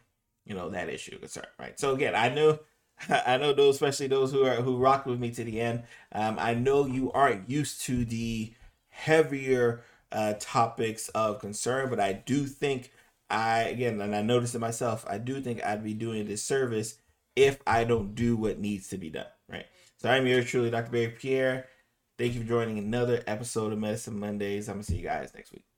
you 0.45 0.55
know, 0.55 0.71
that 0.71 0.89
issue 0.89 1.19
concern, 1.19 1.47
right? 1.59 1.79
So 1.79 1.95
again, 1.95 2.15
I 2.15 2.29
know, 2.29 2.59
I 3.09 3.37
know 3.39 3.53
those, 3.53 3.77
especially 3.77 4.09
those 4.09 4.33
who 4.33 4.45
are 4.45 4.57
who 4.57 4.77
rocked 4.77 5.07
with 5.07 5.21
me 5.21 5.31
to 5.33 5.45
the 5.45 5.61
end. 5.61 5.85
Um, 6.13 6.37
I 6.39 6.55
know 6.55 6.87
you 6.87 7.13
aren't 7.13 7.49
used 7.49 7.83
to 7.83 8.05
the 8.05 8.55
heavier 8.91 9.83
uh, 10.11 10.35
topics 10.39 11.09
of 11.11 11.41
concern, 11.41 11.89
but 11.91 12.01
I 12.01 12.13
do 12.13 12.47
think 12.47 12.93
I 13.31 13.63
again, 13.63 14.01
and 14.01 14.15
I 14.15 14.23
noticed 14.23 14.55
it 14.55 14.61
myself. 14.61 15.05
I 15.09 15.19
do 15.19 15.41
think 15.41 15.65
I'd 15.65 15.83
be 15.85 15.95
doing 15.95 16.21
a 16.21 16.25
disservice 16.25 16.99
if 17.35 17.59
I 17.67 17.85
don't 17.85 18.15
do 18.15 18.37
what 18.37 18.59
needs 18.59 18.89
to 18.89 18.99
be 18.99 19.11
done, 19.11 19.27
right? 19.49 19.67
So 19.99 20.11
I'm 20.11 20.27
yours 20.27 20.47
truly, 20.47 20.71
Dr. 20.71 20.91
Berry 20.91 21.09
Pierre. 21.09 21.67
Thank 22.19 22.35
you 22.35 22.43
for 22.43 22.47
joining 22.47 22.79
another 22.79 23.23
episode 23.27 23.73
of 23.73 23.79
Medicine 23.79 24.19
Mondays. 24.19 24.69
I'm 24.69 24.75
gonna 24.75 24.85
see 24.85 24.97
you 24.97 25.03
guys 25.03 25.33
next 25.35 25.53
week. 25.53 25.72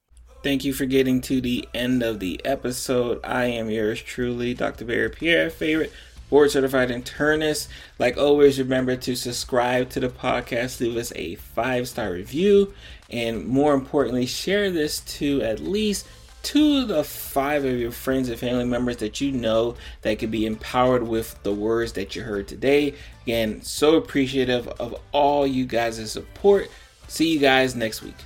Thank 0.45 0.67
you 0.67 0.75
for 0.75 0.85
getting 0.85 1.23
to 1.23 1.41
the 1.41 1.67
end 1.73 2.03
of 2.03 2.21
the 2.21 2.39
episode. 2.45 3.19
I 3.25 3.47
am 3.47 3.71
yours 3.71 4.03
truly, 4.03 4.53
Dr. 4.53 4.85
Berry 4.85 5.09
Pierre, 5.09 5.49
favorite 5.49 5.91
board 6.29 6.51
certified 6.51 6.91
internist. 6.91 7.69
Like 7.99 8.19
always, 8.19 8.59
remember 8.59 8.95
to 8.95 9.17
subscribe 9.17 9.89
to 9.91 10.01
the 10.01 10.11
podcast, 10.11 10.81
leave 10.81 10.99
us 10.99 11.15
a 11.17 11.37
five 11.37 11.89
star 11.89 12.13
review, 12.13 12.75
and 13.09 13.47
more 13.47 13.73
importantly, 13.73 14.27
share 14.27 14.71
this 14.71 15.01
to 15.17 15.41
at 15.41 15.61
least 15.61 16.07
two 16.43 16.81
of 16.81 16.89
the 16.89 17.05
five 17.05 17.65
of 17.65 17.79
your 17.79 17.91
friends 17.91 18.29
and 18.29 18.39
family 18.39 18.67
members 18.67 18.99
that 18.99 19.23
you 19.23 19.33
know 19.33 19.77
that 20.03 20.19
could 20.19 20.31
be 20.31 20.45
empowered 20.45 21.05
with 21.05 21.43
the 21.43 21.55
words 21.55 21.95
that 21.95 22.15
you 22.15 22.21
heard 22.21 22.47
today. 22.47 22.93
Again, 23.23 23.63
so 23.63 23.97
appreciative 23.97 24.69
of 24.69 24.95
all 25.13 25.47
you 25.47 25.65
guys' 25.65 26.13
support. 26.13 26.71
See 27.09 27.33
you 27.33 27.39
guys 27.39 27.75
next 27.75 28.03
week. 28.03 28.17